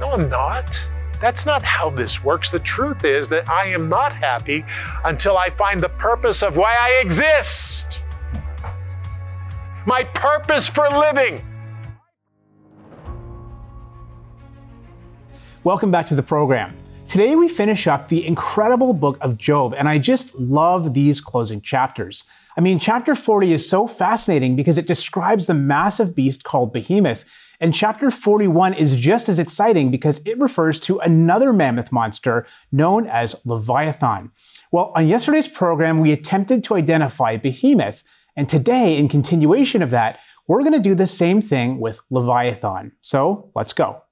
No, 0.00 0.12
I'm 0.12 0.30
not. 0.30 0.80
That's 1.20 1.44
not 1.44 1.60
how 1.60 1.90
this 1.90 2.24
works. 2.24 2.48
The 2.48 2.60
truth 2.60 3.04
is 3.04 3.28
that 3.28 3.50
I 3.50 3.66
am 3.66 3.90
not 3.90 4.14
happy 4.14 4.64
until 5.04 5.36
I 5.36 5.50
find 5.50 5.78
the 5.78 5.90
purpose 5.90 6.42
of 6.42 6.56
why 6.56 6.74
I 6.74 7.02
exist. 7.02 8.02
My 9.84 10.04
purpose 10.04 10.66
for 10.66 10.88
living. 10.88 11.42
Welcome 15.66 15.90
back 15.90 16.06
to 16.06 16.14
the 16.14 16.22
program. 16.22 16.74
Today 17.08 17.34
we 17.34 17.48
finish 17.48 17.88
up 17.88 18.06
the 18.06 18.24
incredible 18.24 18.92
book 18.92 19.18
of 19.20 19.36
Job, 19.36 19.74
and 19.76 19.88
I 19.88 19.98
just 19.98 20.32
love 20.36 20.94
these 20.94 21.20
closing 21.20 21.60
chapters. 21.60 22.22
I 22.56 22.60
mean, 22.60 22.78
chapter 22.78 23.16
40 23.16 23.52
is 23.52 23.68
so 23.68 23.88
fascinating 23.88 24.54
because 24.54 24.78
it 24.78 24.86
describes 24.86 25.48
the 25.48 25.54
massive 25.54 26.14
beast 26.14 26.44
called 26.44 26.72
Behemoth, 26.72 27.24
and 27.58 27.74
chapter 27.74 28.12
41 28.12 28.74
is 28.74 28.94
just 28.94 29.28
as 29.28 29.40
exciting 29.40 29.90
because 29.90 30.20
it 30.24 30.38
refers 30.38 30.78
to 30.78 31.00
another 31.00 31.52
mammoth 31.52 31.90
monster 31.90 32.46
known 32.70 33.08
as 33.08 33.34
Leviathan. 33.44 34.30
Well, 34.70 34.92
on 34.94 35.08
yesterday's 35.08 35.48
program, 35.48 35.98
we 35.98 36.12
attempted 36.12 36.62
to 36.62 36.76
identify 36.76 37.38
Behemoth, 37.38 38.04
and 38.36 38.48
today, 38.48 38.96
in 38.96 39.08
continuation 39.08 39.82
of 39.82 39.90
that, 39.90 40.20
we're 40.46 40.60
going 40.60 40.74
to 40.74 40.78
do 40.78 40.94
the 40.94 41.08
same 41.08 41.42
thing 41.42 41.80
with 41.80 41.98
Leviathan. 42.08 42.92
So 43.02 43.50
let's 43.56 43.72
go. 43.72 44.02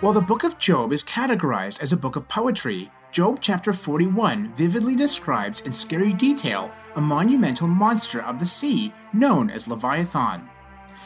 While 0.00 0.14
the 0.14 0.22
book 0.22 0.44
of 0.44 0.58
Job 0.58 0.94
is 0.94 1.04
categorized 1.04 1.82
as 1.82 1.92
a 1.92 1.96
book 1.96 2.16
of 2.16 2.26
poetry, 2.26 2.90
Job 3.12 3.36
chapter 3.42 3.70
41 3.70 4.54
vividly 4.54 4.96
describes 4.96 5.60
in 5.60 5.72
scary 5.72 6.14
detail 6.14 6.72
a 6.96 7.00
monumental 7.02 7.66
monster 7.66 8.22
of 8.22 8.38
the 8.38 8.46
sea 8.46 8.94
known 9.12 9.50
as 9.50 9.68
Leviathan. 9.68 10.48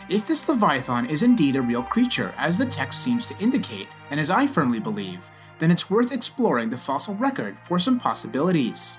If 0.09 0.29
this 0.29 0.49
Leviathan 0.49 1.07
is 1.07 1.25
indeed 1.25 1.57
a 1.57 1.61
real 1.61 1.83
creature, 1.83 2.33
as 2.39 2.57
the 2.57 2.67
text 2.67 3.03
seems 3.03 3.27
to 3.27 3.39
indicate, 3.39 3.89
and 4.11 4.21
as 4.21 4.31
I 4.31 4.47
firmly 4.47 4.79
believe, 4.79 5.29
then 5.59 5.73
it's 5.73 5.91
worth 5.91 6.13
exploring 6.13 6.71
the 6.71 6.79
fossil 6.79 7.17
record 7.17 7.59
for 7.65 7.81
some 7.81 7.99
possibilities. 7.99 8.99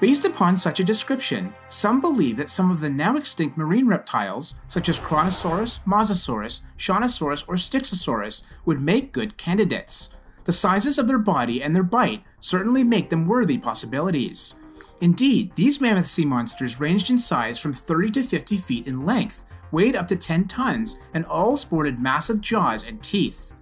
Based 0.00 0.24
upon 0.24 0.58
such 0.58 0.80
a 0.80 0.84
description, 0.84 1.54
some 1.68 2.00
believe 2.00 2.36
that 2.36 2.50
some 2.50 2.70
of 2.70 2.80
the 2.80 2.90
now 2.90 3.16
extinct 3.16 3.56
marine 3.56 3.86
reptiles, 3.86 4.54
such 4.68 4.88
as 4.88 5.00
Kronosaurus, 5.00 5.80
Mosasaurus, 5.84 6.62
Shonisaurus, 6.76 7.48
or 7.48 7.54
Styxosaurus, 7.54 8.42
would 8.64 8.80
make 8.80 9.12
good 9.12 9.36
candidates. 9.36 10.10
The 10.44 10.52
sizes 10.52 10.98
of 10.98 11.08
their 11.08 11.18
body 11.18 11.62
and 11.62 11.74
their 11.74 11.82
bite 11.82 12.22
certainly 12.40 12.84
make 12.84 13.10
them 13.10 13.26
worthy 13.26 13.58
possibilities. 13.58 14.54
Indeed, 15.00 15.52
these 15.56 15.80
mammoth 15.80 16.06
sea 16.06 16.24
monsters 16.24 16.78
ranged 16.78 17.10
in 17.10 17.18
size 17.18 17.58
from 17.58 17.72
30 17.72 18.10
to 18.12 18.22
50 18.22 18.56
feet 18.56 18.86
in 18.86 19.04
length, 19.04 19.44
weighed 19.72 19.96
up 19.96 20.06
to 20.08 20.16
10 20.16 20.46
tons, 20.46 20.96
and 21.14 21.26
all 21.26 21.56
sported 21.56 21.98
massive 21.98 22.40
jaws 22.40 22.84
and 22.84 23.02
teeth. 23.02 23.52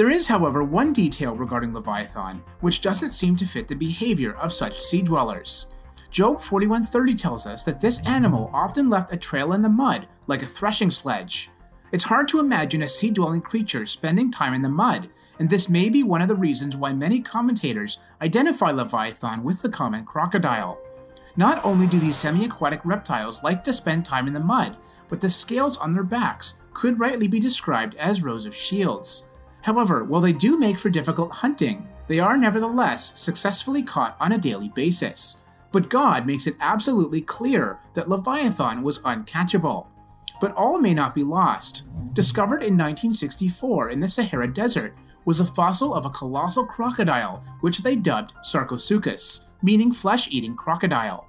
There 0.00 0.08
is, 0.08 0.28
however, 0.28 0.64
one 0.64 0.94
detail 0.94 1.36
regarding 1.36 1.74
Leviathan, 1.74 2.42
which 2.60 2.80
doesn't 2.80 3.10
seem 3.10 3.36
to 3.36 3.44
fit 3.44 3.68
the 3.68 3.74
behavior 3.74 4.32
of 4.32 4.50
such 4.50 4.80
sea 4.80 5.02
dwellers. 5.02 5.66
Job 6.10 6.38
41:30 6.38 7.12
tells 7.12 7.46
us 7.46 7.64
that 7.64 7.82
this 7.82 7.98
animal 8.06 8.50
often 8.54 8.88
left 8.88 9.12
a 9.12 9.18
trail 9.18 9.52
in 9.52 9.60
the 9.60 9.68
mud, 9.68 10.08
like 10.26 10.42
a 10.42 10.46
threshing 10.46 10.90
sledge. 10.90 11.50
It's 11.92 12.04
hard 12.04 12.28
to 12.28 12.40
imagine 12.40 12.80
a 12.80 12.88
sea 12.88 13.10
dwelling 13.10 13.42
creature 13.42 13.84
spending 13.84 14.30
time 14.30 14.54
in 14.54 14.62
the 14.62 14.70
mud, 14.70 15.10
and 15.38 15.50
this 15.50 15.68
may 15.68 15.90
be 15.90 16.02
one 16.02 16.22
of 16.22 16.28
the 16.28 16.34
reasons 16.34 16.78
why 16.78 16.94
many 16.94 17.20
commentators 17.20 17.98
identify 18.22 18.70
Leviathan 18.70 19.42
with 19.42 19.60
the 19.60 19.68
common 19.68 20.06
crocodile. 20.06 20.78
Not 21.36 21.62
only 21.62 21.86
do 21.86 21.98
these 21.98 22.16
semi 22.16 22.46
aquatic 22.46 22.80
reptiles 22.86 23.42
like 23.42 23.62
to 23.64 23.72
spend 23.74 24.06
time 24.06 24.26
in 24.26 24.32
the 24.32 24.40
mud, 24.40 24.78
but 25.10 25.20
the 25.20 25.28
scales 25.28 25.76
on 25.76 25.92
their 25.92 26.02
backs 26.04 26.54
could 26.72 26.98
rightly 26.98 27.28
be 27.28 27.38
described 27.38 27.94
as 27.96 28.22
rows 28.22 28.46
of 28.46 28.56
shields. 28.56 29.26
However, 29.62 30.04
while 30.04 30.20
they 30.20 30.32
do 30.32 30.58
make 30.58 30.78
for 30.78 30.90
difficult 30.90 31.32
hunting, 31.32 31.88
they 32.08 32.18
are 32.18 32.36
nevertheless 32.36 33.12
successfully 33.18 33.82
caught 33.82 34.16
on 34.20 34.32
a 34.32 34.38
daily 34.38 34.68
basis. 34.68 35.36
But 35.72 35.90
God 35.90 36.26
makes 36.26 36.46
it 36.46 36.56
absolutely 36.60 37.20
clear 37.20 37.78
that 37.94 38.08
Leviathan 38.08 38.82
was 38.82 38.98
uncatchable. 39.00 39.86
But 40.40 40.54
all 40.54 40.80
may 40.80 40.94
not 40.94 41.14
be 41.14 41.22
lost. 41.22 41.84
Discovered 42.14 42.62
in 42.62 42.76
1964 42.76 43.90
in 43.90 44.00
the 44.00 44.08
Sahara 44.08 44.52
Desert 44.52 44.96
was 45.24 45.38
a 45.38 45.44
fossil 45.44 45.94
of 45.94 46.06
a 46.06 46.10
colossal 46.10 46.66
crocodile, 46.66 47.44
which 47.60 47.78
they 47.78 47.94
dubbed 47.94 48.32
Sarcosuchus, 48.42 49.46
meaning 49.62 49.92
flesh 49.92 50.28
eating 50.30 50.56
crocodile. 50.56 51.28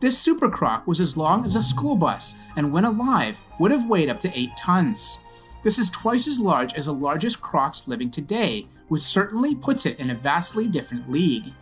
This 0.00 0.18
super 0.18 0.48
croc 0.48 0.86
was 0.86 1.00
as 1.00 1.16
long 1.16 1.44
as 1.44 1.54
a 1.54 1.62
school 1.62 1.94
bus 1.94 2.34
and, 2.56 2.72
when 2.72 2.84
alive, 2.84 3.40
would 3.60 3.70
have 3.70 3.88
weighed 3.88 4.08
up 4.08 4.18
to 4.20 4.36
8 4.36 4.50
tons. 4.56 5.18
This 5.66 5.80
is 5.80 5.90
twice 5.90 6.28
as 6.28 6.38
large 6.38 6.74
as 6.74 6.86
the 6.86 6.94
largest 6.94 7.42
crocs 7.42 7.88
living 7.88 8.08
today, 8.08 8.68
which 8.86 9.02
certainly 9.02 9.56
puts 9.56 9.84
it 9.84 9.98
in 9.98 10.10
a 10.10 10.14
vastly 10.14 10.68
different 10.68 11.10
league. 11.10 11.52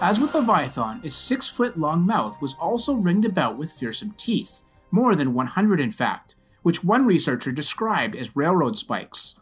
As 0.00 0.20
with 0.20 0.36
Leviathan, 0.36 1.00
its 1.02 1.16
six 1.16 1.48
foot 1.48 1.76
long 1.76 2.06
mouth 2.06 2.40
was 2.40 2.54
also 2.54 2.94
ringed 2.94 3.24
about 3.24 3.58
with 3.58 3.72
fearsome 3.72 4.14
teeth, 4.16 4.62
more 4.92 5.16
than 5.16 5.34
100 5.34 5.80
in 5.80 5.90
fact, 5.90 6.36
which 6.62 6.84
one 6.84 7.04
researcher 7.04 7.50
described 7.50 8.14
as 8.14 8.36
railroad 8.36 8.76
spikes. 8.76 9.40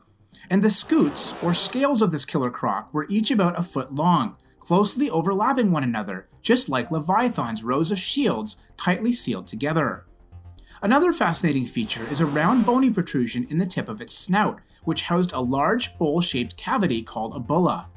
And 0.49 0.62
the 0.62 0.71
scutes, 0.71 1.35
or 1.42 1.52
scales 1.52 2.00
of 2.00 2.11
this 2.11 2.25
killer 2.25 2.50
croc, 2.50 2.88
were 2.95 3.07
each 3.11 3.30
about 3.30 3.59
a 3.59 3.62
foot 3.62 3.95
long, 3.95 4.37
closely 4.61 5.11
overlapping 5.11 5.73
one 5.73 5.85
another, 5.85 6.26
just 6.40 6.71
like 6.71 6.90
Leviathan's 6.90 7.62
rows 7.62 7.90
of 7.90 7.99
shields 7.99 8.57
tightly 8.78 9.12
sealed 9.12 9.47
together. 9.47 10.07
Another 10.83 11.13
fascinating 11.13 11.67
feature 11.67 12.07
is 12.11 12.23
a 12.23 12.27
round 12.27 12.65
bony 12.65 12.89
protrusion 12.89 13.47
in 13.51 13.59
the 13.59 13.67
tip 13.67 13.91
of 13.91 14.01
its 14.01 14.15
snout, 14.15 14.61
which 14.85 15.03
housed 15.03 15.33
a 15.33 15.41
large 15.41 15.97
bowl 15.99 16.23
shaped 16.23 16.57
cavity 16.57 17.03
called 17.03 17.37
a 17.37 17.39
bulla. 17.39 17.89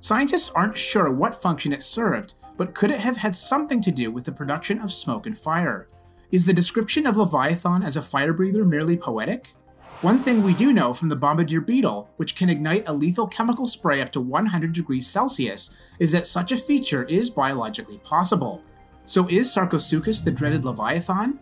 Scientists 0.00 0.50
aren't 0.54 0.78
sure 0.78 1.12
what 1.12 1.34
function 1.34 1.70
it 1.70 1.82
served, 1.82 2.32
but 2.56 2.74
could 2.74 2.90
it 2.90 3.00
have 3.00 3.18
had 3.18 3.36
something 3.36 3.82
to 3.82 3.90
do 3.90 4.10
with 4.10 4.24
the 4.24 4.32
production 4.32 4.78
of 4.78 4.90
smoke 4.90 5.26
and 5.26 5.36
fire? 5.36 5.86
Is 6.32 6.46
the 6.46 6.54
description 6.54 7.06
of 7.06 7.18
Leviathan 7.18 7.82
as 7.82 7.98
a 7.98 8.02
fire 8.02 8.32
breather 8.32 8.64
merely 8.64 8.96
poetic? 8.96 9.54
One 10.00 10.16
thing 10.16 10.42
we 10.42 10.54
do 10.54 10.72
know 10.72 10.94
from 10.94 11.10
the 11.10 11.16
bombardier 11.16 11.60
beetle, 11.60 12.08
which 12.16 12.36
can 12.36 12.48
ignite 12.48 12.88
a 12.88 12.92
lethal 12.94 13.26
chemical 13.26 13.66
spray 13.66 14.00
up 14.00 14.12
to 14.12 14.20
100 14.20 14.72
degrees 14.72 15.06
Celsius, 15.06 15.76
is 15.98 16.10
that 16.12 16.26
such 16.26 16.52
a 16.52 16.56
feature 16.56 17.04
is 17.04 17.28
biologically 17.28 17.98
possible. 17.98 18.62
So 19.04 19.28
is 19.28 19.54
Sarcosuchus 19.54 20.24
the 20.24 20.30
dreaded 20.30 20.64
Leviathan? 20.64 21.38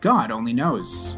God 0.00 0.30
only 0.30 0.52
knows. 0.52 1.16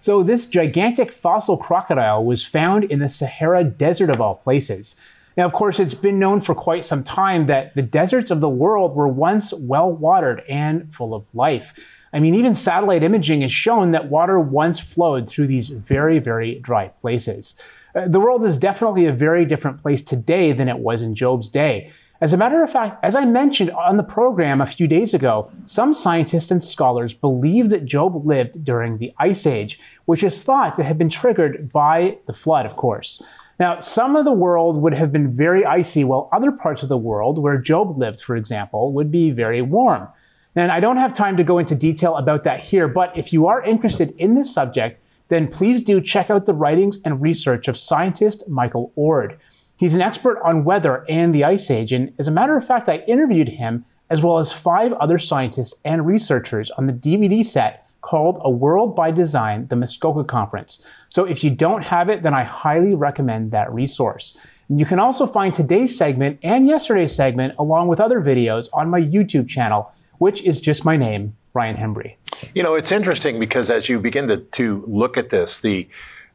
So, 0.00 0.22
this 0.22 0.46
gigantic 0.46 1.12
fossil 1.12 1.56
crocodile 1.56 2.24
was 2.24 2.44
found 2.44 2.84
in 2.84 3.00
the 3.00 3.08
Sahara 3.08 3.64
Desert 3.64 4.08
of 4.08 4.20
all 4.20 4.36
places. 4.36 4.94
Now, 5.36 5.44
of 5.44 5.52
course, 5.52 5.80
it's 5.80 5.94
been 5.94 6.18
known 6.18 6.40
for 6.40 6.54
quite 6.54 6.84
some 6.84 7.02
time 7.02 7.46
that 7.46 7.74
the 7.74 7.82
deserts 7.82 8.30
of 8.30 8.40
the 8.40 8.48
world 8.48 8.94
were 8.94 9.08
once 9.08 9.52
well 9.52 9.92
watered 9.92 10.44
and 10.48 10.94
full 10.94 11.12
of 11.12 11.34
life. 11.34 11.74
I 12.12 12.20
mean, 12.20 12.34
even 12.36 12.54
satellite 12.54 13.02
imaging 13.02 13.42
has 13.42 13.52
shown 13.52 13.90
that 13.90 14.08
water 14.08 14.38
once 14.40 14.80
flowed 14.80 15.28
through 15.28 15.48
these 15.48 15.68
very, 15.68 16.20
very 16.20 16.60
dry 16.60 16.88
places. 16.88 17.60
The 18.04 18.20
world 18.20 18.44
is 18.44 18.58
definitely 18.58 19.06
a 19.06 19.12
very 19.12 19.46
different 19.46 19.80
place 19.80 20.02
today 20.02 20.52
than 20.52 20.68
it 20.68 20.80
was 20.80 21.00
in 21.00 21.14
Job's 21.14 21.48
day. 21.48 21.90
As 22.20 22.34
a 22.34 22.36
matter 22.36 22.62
of 22.62 22.70
fact, 22.70 23.02
as 23.02 23.16
I 23.16 23.24
mentioned 23.24 23.70
on 23.70 23.96
the 23.96 24.02
program 24.02 24.60
a 24.60 24.66
few 24.66 24.86
days 24.86 25.14
ago, 25.14 25.50
some 25.64 25.94
scientists 25.94 26.50
and 26.50 26.62
scholars 26.62 27.14
believe 27.14 27.70
that 27.70 27.86
Job 27.86 28.26
lived 28.26 28.62
during 28.62 28.98
the 28.98 29.14
Ice 29.18 29.46
Age, 29.46 29.80
which 30.04 30.22
is 30.22 30.44
thought 30.44 30.76
to 30.76 30.84
have 30.84 30.98
been 30.98 31.08
triggered 31.08 31.72
by 31.72 32.18
the 32.26 32.34
flood, 32.34 32.66
of 32.66 32.76
course. 32.76 33.22
Now, 33.58 33.80
some 33.80 34.14
of 34.14 34.26
the 34.26 34.32
world 34.32 34.76
would 34.82 34.92
have 34.92 35.10
been 35.10 35.32
very 35.32 35.64
icy, 35.64 36.04
while 36.04 36.28
other 36.34 36.52
parts 36.52 36.82
of 36.82 36.90
the 36.90 36.98
world, 36.98 37.38
where 37.38 37.56
Job 37.56 37.96
lived, 37.96 38.20
for 38.20 38.36
example, 38.36 38.92
would 38.92 39.10
be 39.10 39.30
very 39.30 39.62
warm. 39.62 40.06
And 40.54 40.70
I 40.70 40.80
don't 40.80 40.98
have 40.98 41.14
time 41.14 41.38
to 41.38 41.44
go 41.44 41.56
into 41.56 41.74
detail 41.74 42.16
about 42.16 42.44
that 42.44 42.60
here, 42.60 42.88
but 42.88 43.16
if 43.16 43.32
you 43.32 43.46
are 43.46 43.62
interested 43.62 44.14
in 44.18 44.34
this 44.34 44.52
subject, 44.52 45.00
then 45.28 45.48
please 45.48 45.82
do 45.82 46.00
check 46.00 46.30
out 46.30 46.46
the 46.46 46.54
writings 46.54 46.98
and 47.04 47.20
research 47.20 47.68
of 47.68 47.78
scientist 47.78 48.48
Michael 48.48 48.92
Oard. 48.96 49.38
He's 49.76 49.94
an 49.94 50.00
expert 50.02 50.40
on 50.42 50.64
weather 50.64 51.04
and 51.08 51.34
the 51.34 51.44
Ice 51.44 51.70
Age, 51.70 51.92
and 51.92 52.12
as 52.18 52.28
a 52.28 52.32
matter 52.32 52.56
of 52.56 52.66
fact, 52.66 52.88
I 52.88 52.98
interviewed 53.08 53.48
him 53.48 53.84
as 54.08 54.22
well 54.22 54.38
as 54.38 54.52
five 54.52 54.92
other 54.94 55.18
scientists 55.18 55.74
and 55.84 56.06
researchers 56.06 56.70
on 56.72 56.86
the 56.86 56.92
DVD 56.92 57.44
set 57.44 57.86
called 58.00 58.40
A 58.42 58.50
World 58.50 58.94
by 58.94 59.10
Design, 59.10 59.66
the 59.66 59.76
Muskoka 59.76 60.22
Conference. 60.22 60.88
So 61.08 61.24
if 61.24 61.42
you 61.42 61.50
don't 61.50 61.82
have 61.82 62.08
it, 62.08 62.22
then 62.22 62.34
I 62.34 62.44
highly 62.44 62.94
recommend 62.94 63.50
that 63.50 63.72
resource. 63.72 64.38
You 64.68 64.86
can 64.86 65.00
also 65.00 65.26
find 65.26 65.52
today's 65.52 65.96
segment 65.96 66.38
and 66.42 66.66
yesterday's 66.66 67.14
segment 67.14 67.54
along 67.58 67.88
with 67.88 68.00
other 68.00 68.20
videos 68.20 68.68
on 68.72 68.90
my 68.90 69.00
YouTube 69.00 69.48
channel, 69.48 69.92
which 70.18 70.42
is 70.42 70.60
just 70.60 70.84
my 70.84 70.96
name, 70.96 71.36
Ryan 71.52 71.76
Hembree. 71.76 72.14
You 72.54 72.62
know, 72.62 72.74
it's 72.74 72.92
interesting 72.92 73.38
because 73.38 73.70
as 73.70 73.88
you 73.88 74.00
begin 74.00 74.28
to, 74.28 74.38
to 74.38 74.84
look 74.86 75.16
at 75.16 75.30
this, 75.30 75.60
the 75.60 75.88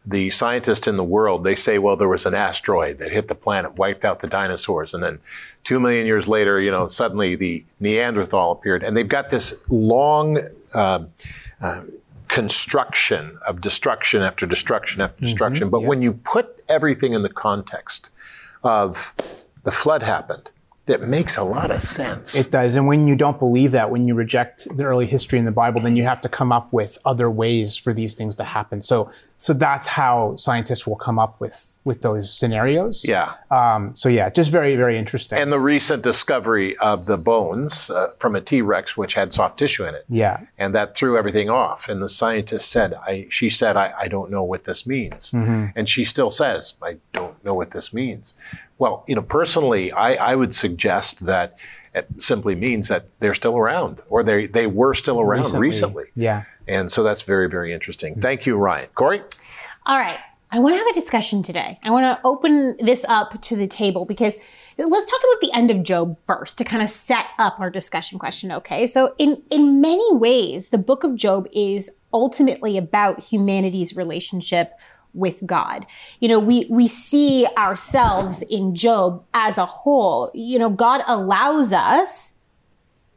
the 0.03 0.31
scientists 0.31 0.87
in 0.87 0.97
the 0.97 1.03
world, 1.03 1.43
they 1.43 1.53
say, 1.53 1.77
well, 1.77 1.95
there 1.95 2.07
was 2.07 2.25
an 2.25 2.33
asteroid 2.33 2.97
that 2.97 3.11
hit 3.11 3.27
the 3.27 3.35
planet, 3.35 3.77
wiped 3.77 4.03
out 4.03 4.19
the 4.19 4.27
dinosaurs, 4.27 4.95
and 4.95 5.03
then 5.03 5.19
two 5.63 5.79
million 5.79 6.07
years 6.07 6.27
later, 6.27 6.59
you 6.59 6.71
know, 6.71 6.87
suddenly 6.87 7.35
the 7.35 7.63
Neanderthal 7.79 8.51
appeared, 8.51 8.83
and 8.83 8.97
they've 8.97 9.07
got 9.07 9.29
this 9.29 9.53
long 9.69 10.39
uh, 10.73 11.03
uh, 11.61 11.81
construction 12.29 13.37
of 13.45 13.61
destruction 13.61 14.23
after 14.23 14.47
destruction 14.47 15.01
after 15.01 15.17
mm-hmm, 15.17 15.25
destruction. 15.25 15.69
But 15.69 15.83
when 15.83 16.01
you 16.01 16.13
put 16.13 16.63
everything 16.67 17.13
in 17.13 17.21
the 17.21 17.29
context 17.29 18.09
of 18.63 19.13
the 19.63 19.71
flood 19.71 20.01
happened, 20.01 20.49
that 20.87 21.01
makes 21.01 21.37
a 21.37 21.43
lot 21.43 21.69
of 21.69 21.81
sense. 21.81 22.35
It 22.35 22.51
does. 22.51 22.75
And 22.75 22.87
when 22.87 23.07
you 23.07 23.15
don't 23.15 23.37
believe 23.37 23.71
that, 23.71 23.91
when 23.91 24.07
you 24.07 24.15
reject 24.15 24.67
the 24.75 24.83
early 24.83 25.05
history 25.05 25.37
in 25.37 25.45
the 25.45 25.51
Bible, 25.51 25.79
then 25.79 25.95
you 25.95 26.03
have 26.03 26.21
to 26.21 26.29
come 26.29 26.51
up 26.51 26.73
with 26.73 26.97
other 27.05 27.29
ways 27.29 27.77
for 27.77 27.93
these 27.93 28.15
things 28.15 28.35
to 28.35 28.43
happen. 28.43 28.81
So, 28.81 29.11
so 29.37 29.53
that's 29.53 29.87
how 29.87 30.35
scientists 30.37 30.87
will 30.87 30.95
come 30.95 31.19
up 31.19 31.39
with, 31.39 31.77
with 31.83 32.01
those 32.01 32.33
scenarios. 32.33 33.07
Yeah. 33.07 33.35
Um, 33.51 33.95
so 33.95 34.09
yeah, 34.09 34.29
just 34.29 34.49
very, 34.49 34.75
very 34.75 34.97
interesting. 34.97 35.37
And 35.37 35.51
the 35.51 35.59
recent 35.59 36.01
discovery 36.01 36.75
of 36.77 37.05
the 37.05 37.17
bones 37.17 37.89
uh, 37.89 38.13
from 38.19 38.35
a 38.35 38.41
T-Rex, 38.41 38.97
which 38.97 39.13
had 39.13 39.33
soft 39.33 39.59
tissue 39.59 39.85
in 39.85 39.93
it. 39.93 40.05
Yeah. 40.09 40.41
And 40.57 40.73
that 40.73 40.95
threw 40.95 41.17
everything 41.17 41.49
off. 41.49 41.89
And 41.89 42.01
the 42.01 42.09
scientist 42.09 42.69
said, 42.69 42.95
I, 42.95 43.27
she 43.29 43.49
said, 43.49 43.77
I, 43.77 43.93
I 43.97 44.07
don't 44.07 44.31
know 44.31 44.43
what 44.43 44.63
this 44.63 44.87
means. 44.87 45.31
Mm-hmm. 45.31 45.67
And 45.75 45.87
she 45.87 46.05
still 46.05 46.31
says, 46.31 46.73
I 46.81 46.97
don't 47.13 47.30
know 47.43 47.53
what 47.53 47.71
this 47.71 47.93
means. 47.93 48.33
Well, 48.77 49.03
you 49.07 49.15
know, 49.15 49.21
personally, 49.21 49.91
I, 49.91 50.31
I 50.31 50.35
would 50.35 50.55
suggest 50.55 51.25
that 51.25 51.59
it 51.93 52.07
simply 52.19 52.55
means 52.55 52.87
that 52.87 53.05
they're 53.19 53.33
still 53.33 53.57
around 53.57 54.01
or 54.09 54.23
they, 54.23 54.47
they 54.47 54.67
were 54.67 54.93
still 54.93 55.19
around 55.19 55.43
recently. 55.43 55.67
recently. 55.67 56.03
Yeah. 56.15 56.43
And 56.67 56.91
so 56.91 57.03
that's 57.03 57.23
very, 57.23 57.49
very 57.49 57.73
interesting. 57.73 58.13
Mm-hmm. 58.13 58.21
Thank 58.21 58.45
you, 58.45 58.57
Ryan. 58.57 58.89
Corey? 58.95 59.21
All 59.85 59.97
right. 59.97 60.19
I 60.53 60.59
want 60.59 60.73
to 60.73 60.77
have 60.77 60.87
a 60.87 60.93
discussion 60.93 61.43
today. 61.43 61.79
I 61.83 61.91
want 61.91 62.03
to 62.03 62.25
open 62.25 62.75
this 62.79 63.05
up 63.07 63.41
to 63.41 63.55
the 63.55 63.67
table 63.67 64.05
because 64.05 64.35
let's 64.77 65.09
talk 65.09 65.19
about 65.19 65.41
the 65.41 65.51
end 65.53 65.71
of 65.71 65.83
Job 65.83 66.17
first 66.27 66.57
to 66.57 66.65
kind 66.65 66.83
of 66.83 66.89
set 66.89 67.25
up 67.39 67.59
our 67.59 67.69
discussion 67.69 68.19
question, 68.19 68.51
okay? 68.51 68.85
So 68.85 69.15
in 69.17 69.41
in 69.49 69.79
many 69.79 70.13
ways, 70.13 70.69
the 70.69 70.77
book 70.77 71.05
of 71.05 71.15
Job 71.15 71.47
is 71.53 71.89
ultimately 72.13 72.77
about 72.77 73.23
humanity's 73.23 73.95
relationship 73.95 74.73
with 75.13 75.45
God. 75.45 75.85
You 76.19 76.29
know, 76.29 76.39
we 76.39 76.67
we 76.69 76.87
see 76.87 77.47
ourselves 77.57 78.41
in 78.43 78.75
Job 78.75 79.23
as 79.33 79.57
a 79.57 79.65
whole. 79.65 80.31
You 80.33 80.59
know, 80.59 80.69
God 80.69 81.01
allows 81.07 81.73
us 81.73 82.33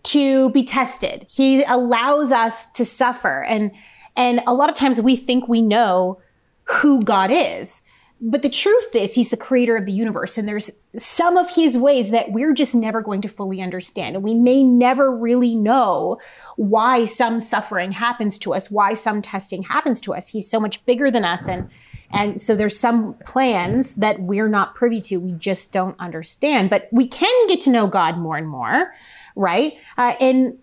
to 0.05 0.51
be 0.51 0.65
tested. 0.65 1.27
He 1.31 1.63
allows 1.65 2.31
us 2.31 2.67
to 2.73 2.85
suffer 2.85 3.43
and 3.45 3.73
and 4.17 4.41
a 4.47 4.55
lot 4.55 4.69
of 4.69 4.77
times 4.77 5.01
we 5.01 5.17
think 5.17 5.49
we 5.49 5.61
know 5.61 6.21
who 6.65 7.03
God 7.03 7.31
is. 7.33 7.83
But 8.21 8.43
the 8.43 8.49
truth 8.49 8.95
is, 8.95 9.15
he's 9.15 9.31
the 9.31 9.37
creator 9.37 9.77
of 9.77 9.87
the 9.87 9.93
universe, 9.93 10.39
and 10.39 10.49
there's 10.49 10.71
some 10.97 11.37
of 11.37 11.51
his 11.51 11.77
ways 11.77 12.11
that 12.11 12.31
we're 12.31 12.55
just 12.55 12.75
never 12.75 13.03
going 13.03 13.21
to 13.23 13.29
fully 13.29 13.61
understand. 13.61 14.15
And 14.15 14.25
we 14.25 14.35
may 14.35 14.63
never 14.63 15.15
really 15.15 15.55
know 15.55 16.19
why 16.57 17.05
some 17.05 17.41
suffering 17.41 17.93
happens 17.93 18.39
to 18.41 18.55
us, 18.55 18.71
why 18.71 18.95
some 18.95 19.21
testing 19.21 19.65
happens 19.65 20.01
to 20.03 20.15
us. 20.15 20.29
He's 20.29 20.49
so 20.49 20.61
much 20.61 20.85
bigger 20.87 21.11
than 21.11 21.25
us. 21.25 21.49
And, 21.49 21.69
and 22.11 22.41
so 22.41 22.55
there's 22.55 22.79
some 22.79 23.15
plans 23.27 23.95
that 23.97 24.21
we're 24.21 24.49
not 24.49 24.75
privy 24.75 25.01
to. 25.03 25.19
We 25.19 25.33
just 25.33 25.73
don't 25.73 25.99
understand. 25.99 26.71
But 26.71 26.89
we 26.93 27.09
can 27.09 27.47
get 27.49 27.61
to 27.63 27.71
know 27.71 27.89
God 27.89 28.17
more 28.17 28.37
and 28.37 28.49
more, 28.49 28.95
right? 29.35 29.75
Uh, 29.99 30.15
and 30.21 30.59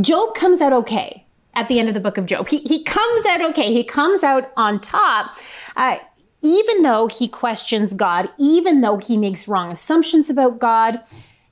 Job 0.00 0.34
comes 0.34 0.60
out 0.60 0.72
okay 0.72 1.24
at 1.54 1.68
the 1.68 1.78
end 1.78 1.88
of 1.88 1.94
the 1.94 2.00
book 2.00 2.18
of 2.18 2.26
Job. 2.26 2.48
He, 2.48 2.58
he 2.58 2.82
comes 2.82 3.24
out 3.26 3.40
okay. 3.40 3.72
He 3.72 3.84
comes 3.84 4.22
out 4.22 4.50
on 4.56 4.80
top. 4.80 5.38
Uh, 5.76 5.98
even 6.44 6.82
though 6.82 7.08
he 7.08 7.26
questions 7.26 7.94
God, 7.94 8.28
even 8.38 8.82
though 8.82 8.98
he 8.98 9.16
makes 9.16 9.48
wrong 9.48 9.72
assumptions 9.72 10.28
about 10.28 10.60
God, 10.60 11.00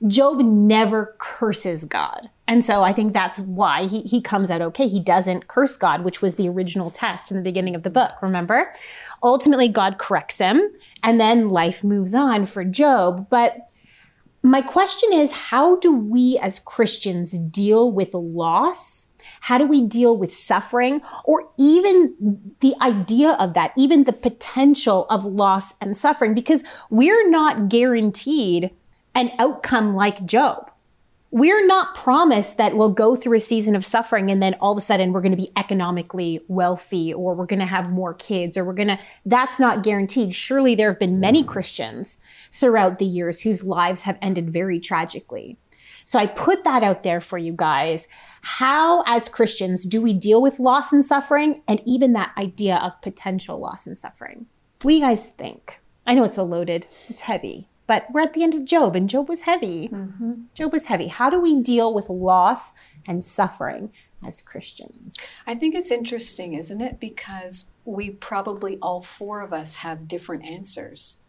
Job 0.07 0.37
never 0.39 1.15
curses 1.17 1.83
God. 1.83 2.29
And 2.47 2.63
so 2.63 2.83
I 2.83 2.93
think 2.93 3.13
that's 3.13 3.39
why 3.39 3.85
he, 3.87 4.01
he 4.01 4.21
comes 4.21 4.51
out 4.51 4.61
okay. 4.61 4.87
He 4.87 4.99
doesn't 4.99 5.47
curse 5.47 5.77
God, 5.77 6.03
which 6.03 6.21
was 6.21 6.35
the 6.35 6.47
original 6.47 6.91
test 6.91 7.31
in 7.31 7.37
the 7.37 7.43
beginning 7.43 7.73
of 7.73 7.83
the 7.83 7.89
book, 7.89 8.11
remember? 8.21 8.71
Ultimately, 9.23 9.69
God 9.69 9.97
corrects 9.97 10.37
him, 10.37 10.61
and 11.01 11.19
then 11.19 11.49
life 11.49 11.83
moves 11.83 12.13
on 12.13 12.45
for 12.45 12.63
Job. 12.63 13.27
But 13.29 13.57
my 14.43 14.61
question 14.61 15.13
is 15.13 15.31
how 15.31 15.77
do 15.77 15.95
we 15.95 16.37
as 16.39 16.59
Christians 16.59 17.37
deal 17.39 17.91
with 17.91 18.13
loss 18.13 19.07
how 19.41 19.57
do 19.57 19.65
we 19.65 19.81
deal 19.85 20.17
with 20.17 20.33
suffering 20.33 21.01
or 21.25 21.49
even 21.57 22.15
the 22.59 22.75
idea 22.81 23.31
of 23.39 23.53
that, 23.53 23.73
even 23.77 24.03
the 24.03 24.13
potential 24.13 25.05
of 25.09 25.25
loss 25.25 25.75
and 25.81 25.95
suffering? 25.95 26.33
Because 26.33 26.63
we're 26.89 27.29
not 27.29 27.69
guaranteed 27.69 28.71
an 29.15 29.31
outcome 29.39 29.93
like 29.95 30.25
Job. 30.25 30.71
we're 31.33 31.65
not 31.65 31.95
promised 31.95 32.57
that 32.57 32.77
we'll 32.77 32.91
go 32.91 33.15
through 33.15 33.35
a 33.35 33.39
season 33.39 33.75
of 33.75 33.83
suffering 33.83 34.29
and 34.29 34.41
then 34.41 34.53
all 34.61 34.71
of 34.71 34.77
a 34.77 34.81
sudden 34.81 35.11
we're 35.11 35.19
going 35.21 35.31
to 35.31 35.37
be 35.37 35.51
economically 35.57 36.39
wealthy 36.47 37.11
or 37.11 37.33
we're 37.33 37.47
going 37.47 37.59
to 37.59 37.65
have 37.65 37.91
more 37.91 38.13
kids 38.13 38.55
or 38.55 38.63
we're 38.63 38.71
going 38.71 38.87
to 38.87 38.99
that's 39.25 39.59
not 39.59 39.81
guaranteed 39.81 40.31
surely 40.31 40.75
there 40.75 40.91
have 40.91 40.99
been 40.99 41.19
many 41.19 41.43
christians 41.43 42.19
throughout 42.51 42.99
the 42.99 43.05
years 43.05 43.41
whose 43.41 43.63
lives 43.63 44.03
have 44.03 44.17
ended 44.21 44.53
very 44.53 44.79
tragically 44.79 45.57
so 46.05 46.19
i 46.19 46.25
put 46.25 46.63
that 46.63 46.83
out 46.83 47.03
there 47.03 47.21
for 47.21 47.37
you 47.37 47.53
guys 47.53 48.07
how 48.41 49.03
as 49.05 49.29
christians 49.29 49.85
do 49.85 50.01
we 50.01 50.13
deal 50.13 50.41
with 50.41 50.59
loss 50.59 50.91
and 50.91 51.05
suffering 51.05 51.61
and 51.67 51.81
even 51.85 52.13
that 52.13 52.31
idea 52.37 52.77
of 52.77 53.01
potential 53.01 53.59
loss 53.59 53.87
and 53.87 53.97
suffering 53.97 54.45
what 54.81 54.91
do 54.91 54.95
you 54.95 55.01
guys 55.01 55.29
think 55.31 55.79
i 56.05 56.13
know 56.13 56.23
it's 56.23 56.37
a 56.37 56.43
loaded 56.43 56.85
it's 57.09 57.21
heavy 57.21 57.67
but 57.87 58.05
we're 58.11 58.21
at 58.21 58.33
the 58.33 58.43
end 58.43 58.55
of 58.55 58.65
Job, 58.65 58.95
and 58.95 59.09
Job 59.09 59.27
was 59.27 59.41
heavy. 59.41 59.89
Mm-hmm. 59.89 60.33
Job 60.53 60.71
was 60.71 60.85
heavy. 60.85 61.07
How 61.07 61.29
do 61.29 61.39
we 61.39 61.61
deal 61.61 61.93
with 61.93 62.09
loss 62.09 62.71
and 63.05 63.23
suffering 63.23 63.91
as 64.25 64.41
Christians? 64.41 65.15
I 65.45 65.55
think 65.55 65.75
it's 65.75 65.91
interesting, 65.91 66.53
isn't 66.53 66.81
it? 66.81 66.99
Because 66.99 67.71
we 67.83 68.11
probably 68.11 68.77
all 68.81 69.01
four 69.01 69.41
of 69.41 69.51
us 69.51 69.77
have 69.77 70.07
different 70.07 70.45
answers. 70.45 71.19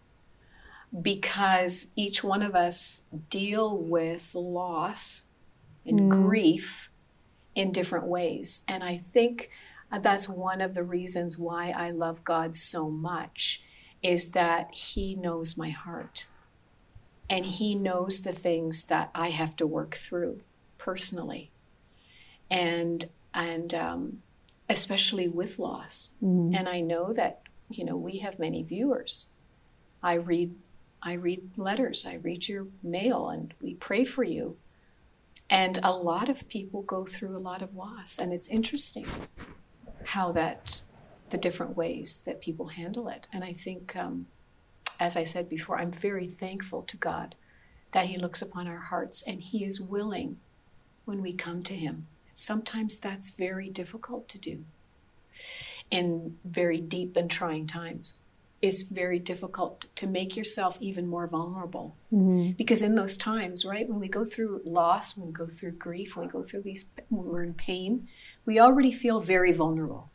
Because 1.01 1.89
each 1.97 2.23
one 2.23 2.43
of 2.43 2.55
us 2.55 3.05
deal 3.29 3.77
with 3.77 4.35
loss 4.35 5.27
and 5.85 6.01
mm. 6.01 6.27
grief 6.27 6.91
in 7.55 7.73
different 7.73 8.07
ways. 8.07 8.63
And 8.69 8.85
I 8.85 8.97
think 8.97 9.51
that's 10.01 10.29
one 10.29 10.61
of 10.61 10.75
the 10.75 10.83
reasons 10.83 11.39
why 11.39 11.71
I 11.71 11.91
love 11.91 12.25
God 12.25 12.57
so 12.57 12.89
much 12.89 13.63
is 14.03 14.33
that 14.33 14.73
he 14.73 15.15
knows 15.15 15.57
my 15.57 15.71
heart 15.71 16.27
and 17.29 17.47
he 17.47 17.75
knows 17.75 18.23
the 18.23 18.33
things 18.33 18.85
that 18.85 19.11
I 19.15 19.31
have 19.31 19.57
to 19.57 19.67
work 19.67 19.95
through 19.95 20.41
personally, 20.79 21.51
and 22.51 23.07
and 23.33 23.73
um, 23.75 24.23
especially 24.69 25.29
with 25.29 25.59
loss. 25.59 26.13
Mm-hmm. 26.23 26.55
And 26.55 26.69
I 26.69 26.81
know 26.81 27.13
that 27.13 27.43
you 27.71 27.85
know 27.85 27.97
we 27.97 28.19
have 28.19 28.39
many 28.39 28.63
viewers. 28.63 29.31
I 30.03 30.15
read 30.15 30.55
I 31.05 31.13
read 31.13 31.51
letters, 31.57 32.07
I 32.07 32.15
read 32.15 32.49
your 32.49 32.67
mail, 32.83 33.29
and 33.29 33.53
we 33.61 33.75
pray 33.75 34.05
for 34.05 34.25
you. 34.25 34.57
And 35.51 35.79
a 35.83 35.93
lot 35.93 36.31
of 36.31 36.49
people 36.49 36.83
go 36.83 37.05
through 37.05 37.37
a 37.37 37.39
lot 37.39 37.63
of 37.63 37.77
loss, 37.77 38.19
and 38.19 38.33
it's 38.33 38.49
interesting 38.49 39.07
how 40.07 40.33
that 40.33 40.83
the 41.31 41.37
different 41.39 41.77
ways 41.77 42.23
that 42.27 42.41
people 42.41 42.69
handle 42.69 43.09
it. 43.09 43.29
And 43.33 43.45
I 43.45 43.53
think 43.53 43.95
um, 43.97 44.27
as 45.01 45.17
I 45.17 45.23
said 45.23 45.49
before, 45.49 45.79
I'm 45.79 45.93
very 45.93 46.27
thankful 46.27 46.83
to 46.83 46.97
God 46.97 47.35
that 47.93 48.07
He 48.07 48.17
looks 48.17 48.43
upon 48.43 48.67
our 48.67 48.79
hearts 48.79 49.23
and 49.23 49.43
He 49.43 49.65
is 49.65 49.81
willing 49.81 50.39
when 51.05 51.21
we 51.23 51.33
come 51.33 51.63
to 51.65 51.75
Him. 51.75 52.07
Sometimes 52.35 52.99
that's 52.99 53.31
very 53.31 53.69
difficult 53.69 54.29
to 54.29 54.39
do 54.39 54.65
in 55.91 56.39
very 56.45 56.81
deep 56.81 57.17
and 57.17 57.31
trying 57.31 57.67
times. 57.67 58.21
It's 58.65 58.81
very 58.81 59.19
difficult 59.19 59.85
to 59.97 60.07
make 60.07 60.39
yourself 60.39 60.79
even 60.81 61.07
more 61.07 61.27
vulnerable. 61.27 61.97
Mm-hmm. 62.11 62.53
Because 62.53 62.81
in 62.81 62.95
those 62.95 63.15
times, 63.15 63.67
right, 63.67 63.87
when 63.87 64.01
we 64.01 64.09
go 64.09 64.25
through 64.25 64.63
loss, 64.65 65.19
when 65.19 65.27
we 65.27 65.33
go 65.35 65.47
through 65.47 65.73
grief, 65.73 66.17
when 66.17 66.27
we 66.27 66.33
go 66.33 66.43
through 66.43 66.63
these, 66.63 66.87
when 67.11 67.27
we're 67.27 67.43
in 67.43 67.53
pain, 67.53 68.09
we 68.47 68.59
already 68.59 68.91
feel 68.91 69.21
very 69.21 69.53
vulnerable. 69.53 70.11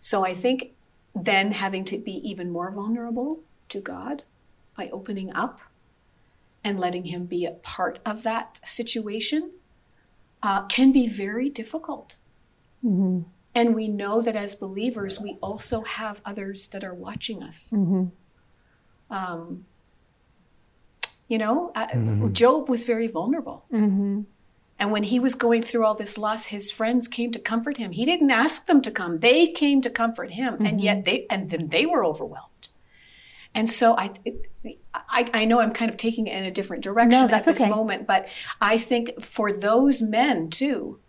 So 0.00 0.24
I 0.24 0.32
think 0.32 0.72
then 1.14 1.52
having 1.52 1.84
to 1.84 1.98
be 1.98 2.12
even 2.26 2.50
more 2.50 2.70
vulnerable 2.70 3.42
to 3.68 3.80
God 3.80 4.22
by 4.78 4.88
opening 4.88 5.30
up 5.34 5.60
and 6.64 6.80
letting 6.80 7.04
Him 7.04 7.26
be 7.26 7.44
a 7.44 7.50
part 7.50 7.98
of 8.06 8.22
that 8.22 8.60
situation 8.64 9.50
uh, 10.42 10.64
can 10.68 10.90
be 10.90 11.06
very 11.06 11.50
difficult. 11.50 12.16
Mm-hmm. 12.82 13.28
And 13.54 13.74
we 13.74 13.88
know 13.88 14.20
that 14.20 14.36
as 14.36 14.54
believers, 14.54 15.20
we 15.20 15.36
also 15.42 15.82
have 15.82 16.20
others 16.24 16.68
that 16.68 16.84
are 16.84 16.94
watching 16.94 17.42
us. 17.42 17.72
Mm-hmm. 17.74 18.06
Um, 19.10 19.64
you 21.28 21.38
know, 21.38 21.72
uh, 21.74 21.86
mm-hmm. 21.88 22.32
Job 22.32 22.68
was 22.68 22.84
very 22.84 23.08
vulnerable. 23.08 23.64
Mm-hmm. 23.72 24.22
And 24.78 24.90
when 24.90 25.02
he 25.02 25.20
was 25.20 25.34
going 25.34 25.62
through 25.62 25.84
all 25.84 25.94
this 25.94 26.16
loss, 26.16 26.46
his 26.46 26.70
friends 26.70 27.06
came 27.06 27.32
to 27.32 27.38
comfort 27.38 27.76
him. 27.76 27.92
He 27.92 28.06
didn't 28.06 28.30
ask 28.30 28.66
them 28.66 28.80
to 28.82 28.90
come; 28.90 29.18
they 29.18 29.48
came 29.48 29.82
to 29.82 29.90
comfort 29.90 30.32
him, 30.32 30.54
and 30.54 30.66
mm-hmm. 30.66 30.78
yet 30.78 31.04
they 31.04 31.26
and 31.28 31.50
then 31.50 31.68
they 31.68 31.84
were 31.84 32.04
overwhelmed. 32.04 32.68
And 33.54 33.68
so 33.68 33.96
I, 33.98 34.12
I, 34.94 35.30
I, 35.34 35.44
know 35.44 35.60
I'm 35.60 35.72
kind 35.72 35.90
of 35.90 35.96
taking 35.96 36.28
it 36.28 36.36
in 36.36 36.44
a 36.44 36.52
different 36.52 36.84
direction 36.84 37.26
no, 37.26 37.34
at 37.34 37.44
this 37.44 37.60
okay. 37.60 37.68
moment, 37.68 38.06
but 38.06 38.28
I 38.60 38.78
think 38.78 39.20
for 39.22 39.52
those 39.52 40.00
men 40.00 40.50
too, 40.50 41.00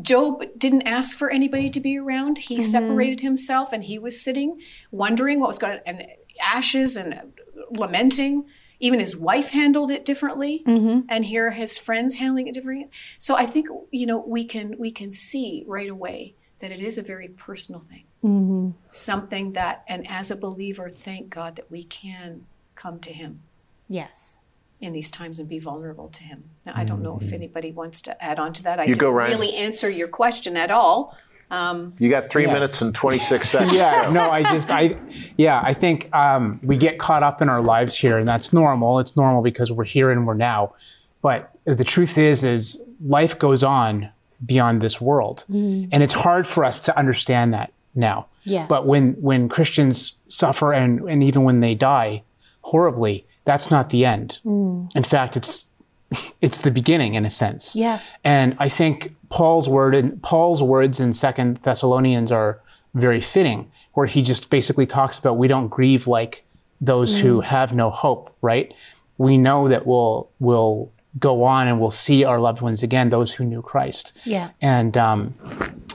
Job 0.00 0.42
didn't 0.58 0.82
ask 0.82 1.16
for 1.16 1.30
anybody 1.30 1.70
to 1.70 1.80
be 1.80 1.98
around. 1.98 2.38
He 2.38 2.58
mm-hmm. 2.58 2.66
separated 2.66 3.20
himself 3.20 3.72
and 3.72 3.84
he 3.84 3.98
was 3.98 4.20
sitting, 4.20 4.60
wondering 4.90 5.40
what 5.40 5.48
was 5.48 5.58
going 5.58 5.78
on, 5.78 5.80
and 5.86 6.06
ashes 6.40 6.96
and 6.96 7.32
lamenting. 7.70 8.44
Even 8.80 8.98
his 8.98 9.16
wife 9.16 9.50
handled 9.50 9.90
it 9.90 10.04
differently, 10.04 10.62
mm-hmm. 10.66 11.06
and 11.08 11.24
here 11.24 11.52
his 11.52 11.78
friends 11.78 12.16
handling 12.16 12.48
it 12.48 12.54
differently. 12.54 12.90
So 13.18 13.36
I 13.36 13.46
think 13.46 13.68
you 13.92 14.04
know 14.04 14.18
we 14.18 14.44
can 14.44 14.74
we 14.78 14.90
can 14.90 15.12
see 15.12 15.64
right 15.66 15.88
away 15.88 16.34
that 16.58 16.72
it 16.72 16.80
is 16.80 16.98
a 16.98 17.02
very 17.02 17.28
personal 17.28 17.80
thing. 17.80 18.04
Mm-hmm. 18.22 18.70
Something 18.90 19.52
that, 19.52 19.84
and 19.86 20.10
as 20.10 20.30
a 20.30 20.36
believer, 20.36 20.88
thank 20.88 21.30
God 21.30 21.56
that 21.56 21.70
we 21.70 21.84
can 21.84 22.46
come 22.74 22.98
to 23.00 23.12
Him. 23.12 23.42
Yes. 23.88 24.38
In 24.84 24.92
these 24.92 25.10
times 25.10 25.38
and 25.38 25.48
be 25.48 25.58
vulnerable 25.58 26.08
to 26.10 26.22
Him. 26.22 26.50
Now, 26.66 26.74
I 26.76 26.84
don't 26.84 27.02
know 27.02 27.16
if 27.16 27.26
mm-hmm. 27.26 27.34
anybody 27.34 27.72
wants 27.72 28.02
to 28.02 28.22
add 28.22 28.38
on 28.38 28.52
to 28.52 28.62
that. 28.64 28.78
I 28.78 28.84
you 28.84 28.94
didn't 28.94 29.14
really 29.14 29.54
answer 29.54 29.88
your 29.88 30.08
question 30.08 30.58
at 30.58 30.70
all. 30.70 31.16
Um, 31.50 31.92
you 31.98 32.10
got 32.10 32.30
three 32.30 32.46
yeah. 32.46 32.52
minutes 32.52 32.82
and 32.82 32.94
26 32.94 33.48
seconds. 33.50 33.72
yeah, 33.72 34.10
no, 34.10 34.30
I 34.30 34.42
just, 34.42 34.70
I, 34.70 34.98
yeah, 35.38 35.60
I 35.64 35.72
think 35.72 36.14
um, 36.14 36.60
we 36.62 36.76
get 36.76 36.98
caught 36.98 37.22
up 37.22 37.40
in 37.40 37.48
our 37.48 37.62
lives 37.62 37.96
here, 37.96 38.18
and 38.18 38.28
that's 38.28 38.52
normal. 38.52 38.98
It's 38.98 39.16
normal 39.16 39.42
because 39.42 39.72
we're 39.72 39.84
here 39.84 40.10
and 40.10 40.26
we're 40.26 40.34
now. 40.34 40.74
But 41.22 41.50
the 41.64 41.84
truth 41.84 42.18
is, 42.18 42.44
is 42.44 42.78
life 43.00 43.38
goes 43.38 43.62
on 43.62 44.10
beyond 44.44 44.82
this 44.82 45.00
world. 45.00 45.44
Mm. 45.50 45.88
And 45.92 46.02
it's 46.02 46.12
hard 46.12 46.46
for 46.46 46.64
us 46.64 46.80
to 46.80 46.98
understand 46.98 47.54
that 47.54 47.72
now. 47.94 48.26
Yeah. 48.44 48.66
But 48.68 48.86
when, 48.86 49.12
when 49.14 49.48
Christians 49.48 50.14
suffer 50.28 50.74
and, 50.74 51.00
and 51.08 51.22
even 51.22 51.44
when 51.44 51.60
they 51.60 51.74
die 51.74 52.22
horribly, 52.60 53.26
that's 53.44 53.70
not 53.70 53.90
the 53.90 54.04
end. 54.04 54.40
Mm. 54.44 54.94
In 54.94 55.04
fact, 55.04 55.36
it's, 55.36 55.66
it's 56.40 56.60
the 56.60 56.70
beginning 56.70 57.14
in 57.14 57.24
a 57.24 57.30
sense. 57.30 57.76
Yeah. 57.76 58.00
And 58.22 58.56
I 58.58 58.68
think 58.68 59.14
Paul's 59.30 59.68
word 59.68 59.94
and 59.94 60.22
Paul's 60.22 60.62
words 60.62 61.00
in 61.00 61.12
Second 61.12 61.58
Thessalonians 61.58 62.30
are 62.30 62.60
very 62.94 63.20
fitting, 63.20 63.70
where 63.94 64.06
he 64.06 64.22
just 64.22 64.50
basically 64.50 64.86
talks 64.86 65.18
about 65.18 65.36
we 65.36 65.48
don't 65.48 65.68
grieve 65.68 66.06
like 66.06 66.44
those 66.80 67.16
mm. 67.16 67.20
who 67.20 67.40
have 67.40 67.74
no 67.74 67.90
hope, 67.90 68.34
right? 68.40 68.72
We 69.18 69.36
know 69.36 69.68
that 69.68 69.86
we'll 69.86 70.30
we'll 70.38 70.90
go 71.18 71.44
on 71.44 71.68
and 71.68 71.80
we'll 71.80 71.90
see 71.90 72.24
our 72.24 72.40
loved 72.40 72.60
ones 72.60 72.82
again, 72.82 73.10
those 73.10 73.32
who 73.32 73.44
knew 73.44 73.62
Christ. 73.62 74.12
Yeah. 74.24 74.50
And 74.60 74.96
um, 74.96 75.34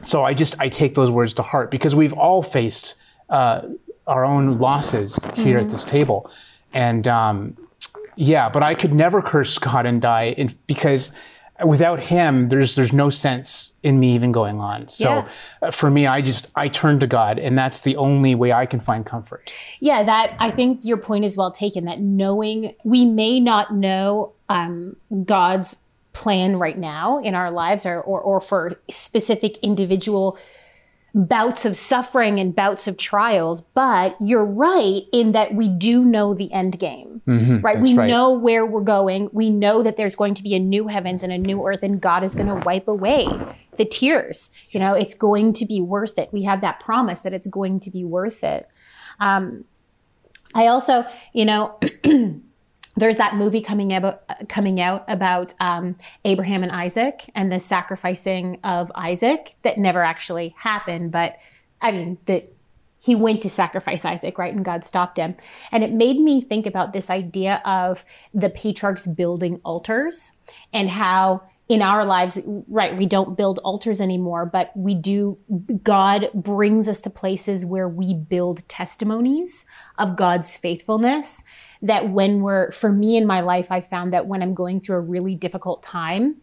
so 0.04 0.24
I 0.24 0.34
just 0.34 0.60
I 0.60 0.70
take 0.70 0.96
those 0.96 1.12
words 1.12 1.34
to 1.36 1.42
heart 1.42 1.72
because 1.72 1.96
we've 1.96 2.14
all 2.14 2.42
faced 2.42 2.96
uh, 3.30 3.62
our 4.08 4.26
own 4.26 4.58
losses 4.58 5.20
here 5.36 5.58
mm-hmm. 5.58 5.66
at 5.66 5.70
this 5.70 5.86
table, 5.86 6.32
and 6.74 7.08
um, 7.08 7.58
yeah, 8.16 8.50
but 8.50 8.64
I 8.64 8.76
could 8.76 8.94
never 8.94 9.22
curse 9.22 9.58
God 9.58 9.86
and 9.86 10.02
die 10.02 10.36
in, 10.38 10.54
because 10.68 11.12
without 11.66 12.00
Him, 12.00 12.50
there's 12.50 12.76
there's 12.76 12.94
no 12.94 13.10
sense 13.10 13.72
in 13.82 14.00
me 14.00 14.14
even 14.14 14.32
going 14.32 14.60
on. 14.60 14.88
So 14.90 15.10
yeah. 15.10 15.30
uh, 15.62 15.72
for 15.72 15.90
me, 15.90 16.08
I 16.08 16.22
just 16.22 16.50
I 16.56 16.68
turn 16.68 17.00
to 17.00 17.08
God, 17.08 17.40
and 17.40 17.58
that's 17.58 17.82
the 17.82 17.96
only 17.96 18.36
way 18.36 18.52
I 18.52 18.66
can 18.66 18.80
find 18.80 19.06
comfort. 19.06 19.54
Yeah, 19.80 20.04
that 20.04 20.36
I 20.40 20.52
think 20.52 20.84
your 20.84 20.98
point 20.98 21.26
is 21.26 21.38
well 21.38 21.52
taken. 21.52 21.86
That 21.86 22.02
knowing 22.02 22.76
we 22.84 23.06
may 23.06 23.40
not 23.40 23.74
know 23.74 24.34
um, 24.50 24.96
God's 25.26 25.78
plan 26.14 26.58
right 26.58 26.78
now 26.78 27.20
in 27.20 27.36
our 27.36 27.52
lives 27.52 27.86
or, 27.86 28.02
or, 28.02 28.20
or 28.20 28.42
for 28.42 28.74
specific 28.90 29.58
individual 29.60 30.38
bouts 31.14 31.66
of 31.66 31.76
suffering 31.76 32.40
and 32.40 32.56
bouts 32.56 32.88
of 32.88 32.98
trials, 32.98 33.62
but 33.62 34.16
you're 34.20 34.46
right 34.46 35.02
in 35.12 35.32
that 35.32 35.54
we 35.54 35.68
do 35.68 36.04
know 36.04 36.34
the 36.34 36.52
end 36.54 36.80
game, 36.80 37.22
mm-hmm, 37.28 37.60
right? 37.60 37.80
We 37.80 37.96
right. 37.96 38.10
know 38.10 38.34
where 38.34 38.66
we're 38.66 38.82
going. 38.82 39.30
We 39.34 39.50
know 39.50 39.84
that 39.84 39.98
there's 39.98 40.16
going 40.16 40.36
to 40.36 40.44
be 40.44 40.56
a 40.56 40.60
new 40.60 40.88
heavens 40.88 41.24
and 41.24 41.32
a 41.32 41.38
new 41.38 41.66
earth, 41.66 41.84
and 41.84 42.00
God 42.00 42.24
is 42.24 42.36
going 42.36 42.48
to 42.48 42.64
wipe 42.66 42.88
away 42.88 43.28
the 43.78 43.86
tears. 43.86 44.52
You 44.72 44.80
know, 44.80 44.94
it's 44.94 45.14
going 45.14 45.54
to 45.54 45.66
be 45.66 45.82
worth 45.82 46.20
it. 46.20 46.32
We 46.32 46.44
have 46.44 46.62
that 46.62 46.80
promise 46.80 47.22
that 47.22 47.34
it's 47.34 47.48
going 47.48 47.80
to 47.82 47.92
be 47.92 48.04
worth 48.06 48.44
it. 48.44 48.68
Um, 49.20 49.66
I 50.54 50.68
also, 50.68 51.06
you 51.34 51.46
know, 51.46 51.80
there's 53.00 53.18
that 53.18 53.36
movie 53.36 53.62
coming 53.62 53.94
out 53.94 54.22
coming 54.48 54.80
out 54.80 55.06
about 55.08 55.54
um, 55.60 55.96
Abraham 56.26 56.64
and 56.64 56.72
Isaac 56.72 57.30
and 57.36 57.52
the 57.52 57.60
sacrificing 57.60 58.60
of 58.64 58.92
Isaac 58.96 59.56
that 59.64 59.78
never 59.78 60.04
actually 60.04 60.56
happened, 60.58 61.12
but 61.12 61.38
I 61.82 61.92
mean 61.92 62.18
that 62.26 62.52
he 63.00 63.16
went 63.16 63.42
to 63.42 63.50
sacrifice 63.50 64.04
Isaac, 64.04 64.38
right? 64.38 64.54
And 64.54 64.66
God 64.66 64.84
stopped 64.84 65.18
him. 65.18 65.36
And 65.72 65.84
it 65.84 65.94
made 65.94 66.20
me 66.20 66.42
think 66.42 66.66
about 66.66 66.92
this 66.92 67.10
idea 67.10 67.62
of 67.64 68.04
the 68.34 68.50
patriarchs 68.50 69.08
building 69.08 69.62
altars 69.64 70.34
and 70.74 70.90
how 70.90 71.44
in 71.70 71.84
our 71.84 72.04
lives, 72.04 72.42
right, 72.68 72.98
we 72.98 73.06
don't 73.06 73.38
build 73.38 73.60
altars 73.60 74.02
anymore, 74.02 74.48
but 74.48 74.72
we 74.76 74.96
do, 74.96 75.38
God 75.84 76.30
brings 76.34 76.88
us 76.88 77.00
to 77.02 77.12
places 77.12 77.64
where 77.64 77.88
we 77.88 78.16
build 78.16 78.68
testimonies 78.68 79.68
of 80.00 80.18
God's 80.18 80.58
faithfulness. 80.58 81.44
That 81.82 82.10
when 82.10 82.42
we're, 82.42 82.72
for 82.72 82.92
me 82.92 83.16
in 83.16 83.26
my 83.26 83.40
life, 83.42 83.72
I 83.72 83.82
found 83.82 84.14
that 84.14 84.28
when 84.28 84.42
I'm 84.42 84.54
going 84.54 84.82
through 84.82 84.98
a 84.98 85.02
really 85.02 85.36
difficult 85.36 85.82
time, 85.82 86.42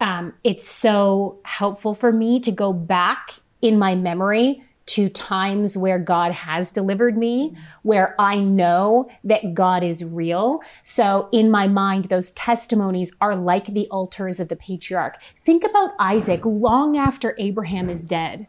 um, 0.00 0.34
it's 0.44 0.68
so 0.68 1.40
helpful 1.44 1.94
for 1.94 2.12
me 2.12 2.40
to 2.40 2.52
go 2.52 2.72
back 2.72 3.30
in 3.62 3.78
my 3.78 3.94
memory 3.94 4.62
to 4.86 5.08
times 5.08 5.78
where 5.78 5.98
God 5.98 6.32
has 6.32 6.70
delivered 6.70 7.16
me, 7.16 7.56
where 7.82 8.14
I 8.18 8.38
know 8.40 9.08
that 9.24 9.54
God 9.54 9.82
is 9.82 10.04
real. 10.04 10.62
So 10.82 11.30
in 11.32 11.50
my 11.50 11.68
mind, 11.68 12.06
those 12.06 12.32
testimonies 12.32 13.14
are 13.20 13.34
like 13.34 13.66
the 13.66 13.88
altars 13.88 14.40
of 14.40 14.48
the 14.48 14.56
patriarch. 14.56 15.22
Think 15.38 15.64
about 15.64 15.94
Isaac 15.98 16.44
long 16.44 16.98
after 16.98 17.34
Abraham 17.38 17.88
is 17.88 18.04
dead. 18.04 18.46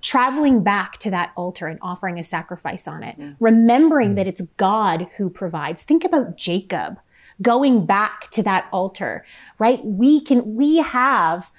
Traveling 0.00 0.62
back 0.62 0.98
to 0.98 1.10
that 1.10 1.32
altar 1.36 1.66
and 1.66 1.78
offering 1.82 2.18
a 2.18 2.22
sacrifice 2.22 2.86
on 2.86 3.02
it, 3.02 3.16
remembering 3.40 4.14
that 4.14 4.26
it's 4.26 4.42
God 4.56 5.08
who 5.16 5.28
provides. 5.28 5.82
Think 5.82 6.04
about 6.04 6.36
Jacob 6.36 6.98
going 7.40 7.86
back 7.86 8.30
to 8.30 8.42
that 8.42 8.68
altar, 8.72 9.24
right? 9.58 9.84
We 9.84 10.20
can, 10.20 10.56
we 10.56 10.78
have 10.78 11.50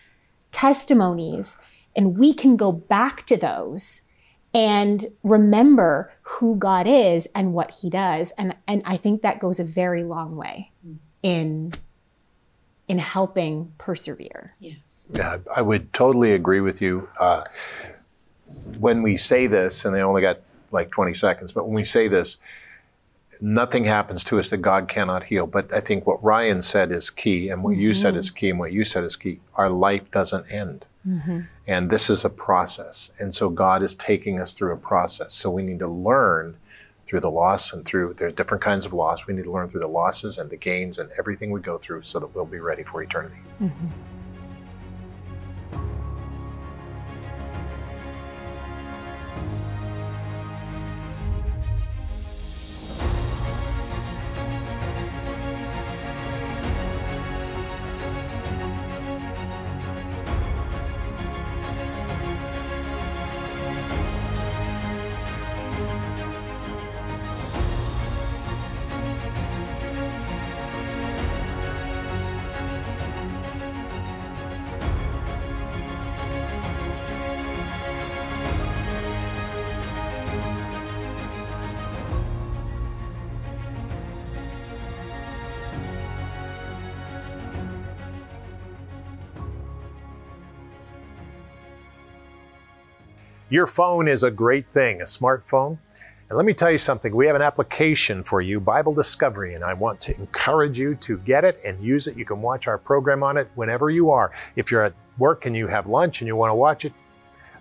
testimonies 0.51 1.57
and 1.95 2.17
we 2.17 2.33
can 2.33 2.57
go 2.57 2.71
back 2.71 3.25
to 3.27 3.37
those 3.37 4.01
and 4.53 5.05
remember 5.23 6.11
who 6.21 6.55
God 6.55 6.87
is 6.87 7.27
and 7.35 7.53
what 7.53 7.71
he 7.81 7.89
does. 7.89 8.31
And, 8.37 8.55
and 8.67 8.81
I 8.85 8.97
think 8.97 9.21
that 9.21 9.39
goes 9.39 9.59
a 9.59 9.63
very 9.63 10.03
long 10.03 10.35
way 10.35 10.71
in, 11.21 11.73
in 12.87 12.97
helping 12.97 13.71
persevere. 13.77 14.55
Yes. 14.59 15.09
Yeah, 15.13 15.37
I 15.55 15.61
would 15.61 15.93
totally 15.93 16.33
agree 16.33 16.61
with 16.61 16.81
you. 16.81 17.07
Uh, 17.19 17.43
when 18.79 19.01
we 19.01 19.17
say 19.17 19.47
this, 19.47 19.85
and 19.85 19.95
they 19.95 20.01
only 20.01 20.21
got 20.21 20.39
like 20.71 20.91
20 20.91 21.13
seconds, 21.13 21.51
but 21.51 21.65
when 21.65 21.75
we 21.75 21.83
say 21.83 22.07
this, 22.07 22.37
nothing 23.41 23.85
happens 23.85 24.23
to 24.25 24.39
us 24.39 24.49
that 24.49 24.57
God 24.57 24.87
cannot 24.87 25.25
heal. 25.25 25.47
But 25.47 25.73
I 25.73 25.79
think 25.79 26.05
what 26.05 26.23
Ryan 26.23 26.61
said 26.61 26.91
is 26.91 27.09
key, 27.09 27.49
and 27.49 27.63
what 27.63 27.77
you 27.77 27.93
said 27.93 28.11
mm-hmm. 28.11 28.19
is 28.19 28.31
key, 28.31 28.49
and 28.49 28.59
what 28.59 28.71
you 28.71 28.83
said 28.83 29.03
is 29.03 29.15
key. 29.15 29.39
Our 29.55 29.69
life 29.69 30.09
doesn't 30.11 30.51
end. 30.51 30.85
Mm-hmm. 31.07 31.41
And 31.67 31.89
this 31.89 32.09
is 32.09 32.25
a 32.25 32.29
process. 32.29 33.11
And 33.19 33.33
so 33.33 33.49
God 33.49 33.81
is 33.81 33.95
taking 33.95 34.39
us 34.39 34.53
through 34.53 34.73
a 34.73 34.77
process. 34.77 35.33
So 35.33 35.49
we 35.49 35.63
need 35.63 35.79
to 35.79 35.87
learn 35.87 36.57
through 37.05 37.21
the 37.21 37.31
loss 37.31 37.73
and 37.73 37.85
through, 37.85 38.13
there's 38.15 38.33
different 38.33 38.61
kinds 38.61 38.85
of 38.85 38.93
loss. 38.93 39.25
We 39.25 39.33
need 39.33 39.45
to 39.45 39.51
learn 39.51 39.67
through 39.67 39.79
the 39.79 39.87
losses 39.87 40.37
and 40.37 40.49
the 40.49 40.57
gains 40.57 40.99
and 40.99 41.09
everything 41.17 41.49
we 41.49 41.61
go 41.61 41.77
through 41.79 42.03
so 42.03 42.19
that 42.19 42.35
we'll 42.35 42.45
be 42.45 42.59
ready 42.59 42.83
for 42.83 43.01
eternity. 43.01 43.39
Mm-hmm. 43.59 43.87
Your 93.51 93.65
phone 93.65 94.07
is 94.07 94.21
a 94.21 94.29
great 94.29 94.67
thing, 94.67 95.01
a 95.01 95.05
smartphone. 95.05 95.79
And 96.29 96.37
let 96.37 96.45
me 96.45 96.53
tell 96.53 96.69
you 96.69 96.77
something 96.77 97.15
we 97.15 97.25
have 97.25 97.35
an 97.35 97.41
application 97.41 98.23
for 98.23 98.41
you, 98.41 98.59
Bible 98.59 98.93
Discovery, 98.93 99.55
and 99.55 99.63
I 99.63 99.73
want 99.73 99.99
to 100.01 100.15
encourage 100.17 100.77
you 100.77 100.93
to 100.95 101.17
get 101.17 101.43
it 101.43 101.57
and 101.65 101.83
use 101.83 102.05
it. 102.05 102.15
You 102.15 102.25
can 102.25 102.43
watch 102.43 102.67
our 102.67 102.77
program 102.77 103.23
on 103.23 103.37
it 103.37 103.49
whenever 103.55 103.89
you 103.89 104.11
are. 104.11 104.31
If 104.55 104.69
you're 104.69 104.83
at 104.83 104.93
work 105.17 105.47
and 105.47 105.55
you 105.55 105.65
have 105.65 105.87
lunch 105.87 106.21
and 106.21 106.27
you 106.27 106.35
want 106.35 106.51
to 106.51 106.55
watch 106.55 106.85
it, 106.85 106.93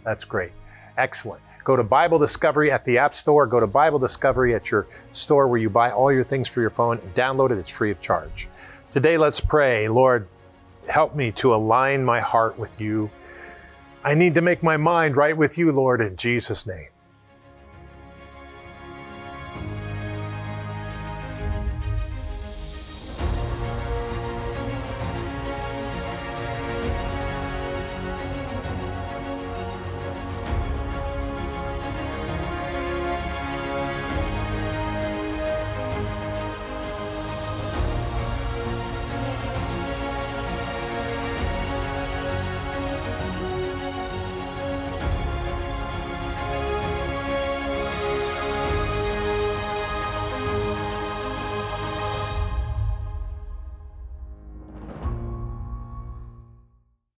that's 0.05 0.27
great. 0.27 0.53
Excellent. 0.99 1.41
Go 1.65 1.75
to 1.75 1.83
Bible 1.83 2.19
Discovery 2.19 2.71
at 2.71 2.85
the 2.85 2.99
App 2.99 3.15
Store, 3.15 3.47
go 3.47 3.59
to 3.59 3.67
Bible 3.67 3.99
Discovery 3.99 4.55
at 4.55 4.71
your 4.71 4.87
store 5.13 5.49
where 5.49 5.59
you 5.59 5.71
buy 5.71 5.91
all 5.91 6.13
your 6.13 6.25
things 6.25 6.49
for 6.49 6.61
your 6.61 6.71
phone 6.71 6.99
download 7.15 7.51
it. 7.51 7.57
It's 7.57 7.71
free 7.71 7.91
of 7.91 8.01
charge. 8.03 8.49
Today, 8.91 9.17
let's 9.17 9.41
pray. 9.41 9.89
Lord, 9.89 10.29
help 10.87 11.17
me 11.17 11.33
to 11.33 11.55
align 11.55 12.05
my 12.05 12.21
heart 12.21 12.59
with 12.59 12.79
you. 12.79 13.11
I 14.05 14.15
need 14.15 14.35
to 14.37 14.41
make 14.41 14.63
my 14.63 14.77
mind 14.77 15.17
right 15.17 15.37
with 15.37 15.59
you, 15.59 15.73
Lord, 15.73 16.01
in 16.01 16.17
Jesus' 16.17 16.67
name. 16.67 16.89